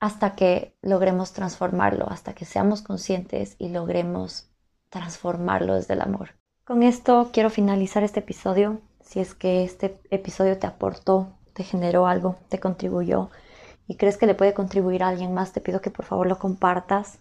Hasta 0.00 0.34
que 0.34 0.76
logremos 0.82 1.32
transformarlo, 1.32 2.10
hasta 2.10 2.32
que 2.34 2.44
seamos 2.44 2.82
conscientes 2.82 3.54
y 3.60 3.68
logremos 3.68 4.50
transformarlo 4.88 5.76
desde 5.76 5.94
el 5.94 6.00
amor. 6.00 6.30
Con 6.64 6.82
esto 6.82 7.30
quiero 7.32 7.50
finalizar 7.50 8.02
este 8.02 8.18
episodio 8.18 8.80
si 9.08 9.20
es 9.20 9.34
que 9.34 9.64
este 9.64 9.98
episodio 10.10 10.58
te 10.58 10.66
aportó, 10.66 11.28
te 11.54 11.64
generó 11.64 12.06
algo, 12.06 12.36
te 12.50 12.60
contribuyó 12.60 13.30
y 13.86 13.96
crees 13.96 14.18
que 14.18 14.26
le 14.26 14.34
puede 14.34 14.52
contribuir 14.52 15.02
a 15.02 15.08
alguien 15.08 15.32
más, 15.32 15.52
te 15.52 15.62
pido 15.62 15.80
que 15.80 15.90
por 15.90 16.04
favor 16.04 16.26
lo 16.26 16.38
compartas, 16.38 17.18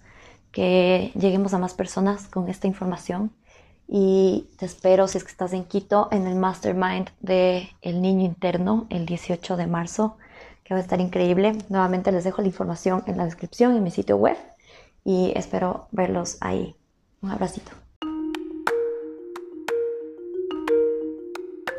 que 0.51 1.13
lleguemos 1.15 1.53
a 1.53 1.59
más 1.59 1.73
personas 1.73 2.27
con 2.27 2.49
esta 2.49 2.67
información. 2.67 3.31
Y 3.87 4.49
te 4.59 4.65
espero, 4.65 5.07
si 5.07 5.17
es 5.17 5.23
que 5.23 5.31
estás 5.31 5.53
en 5.53 5.63
Quito, 5.63 6.09
en 6.11 6.27
el 6.27 6.35
Mastermind 6.35 7.09
de 7.21 7.69
El 7.81 8.01
Niño 8.01 8.25
Interno 8.25 8.85
el 8.89 9.05
18 9.05 9.55
de 9.55 9.67
marzo, 9.67 10.17
que 10.65 10.73
va 10.73 10.81
a 10.81 10.83
estar 10.83 10.99
increíble. 10.99 11.53
Nuevamente 11.69 12.11
les 12.11 12.25
dejo 12.25 12.41
la 12.41 12.49
información 12.49 13.03
en 13.07 13.15
la 13.15 13.23
descripción 13.23 13.77
en 13.77 13.83
mi 13.83 13.91
sitio 13.91 14.17
web 14.17 14.35
y 15.05 15.31
espero 15.37 15.87
verlos 15.91 16.35
ahí. 16.41 16.75
Un 17.21 17.31
abracito. 17.31 17.86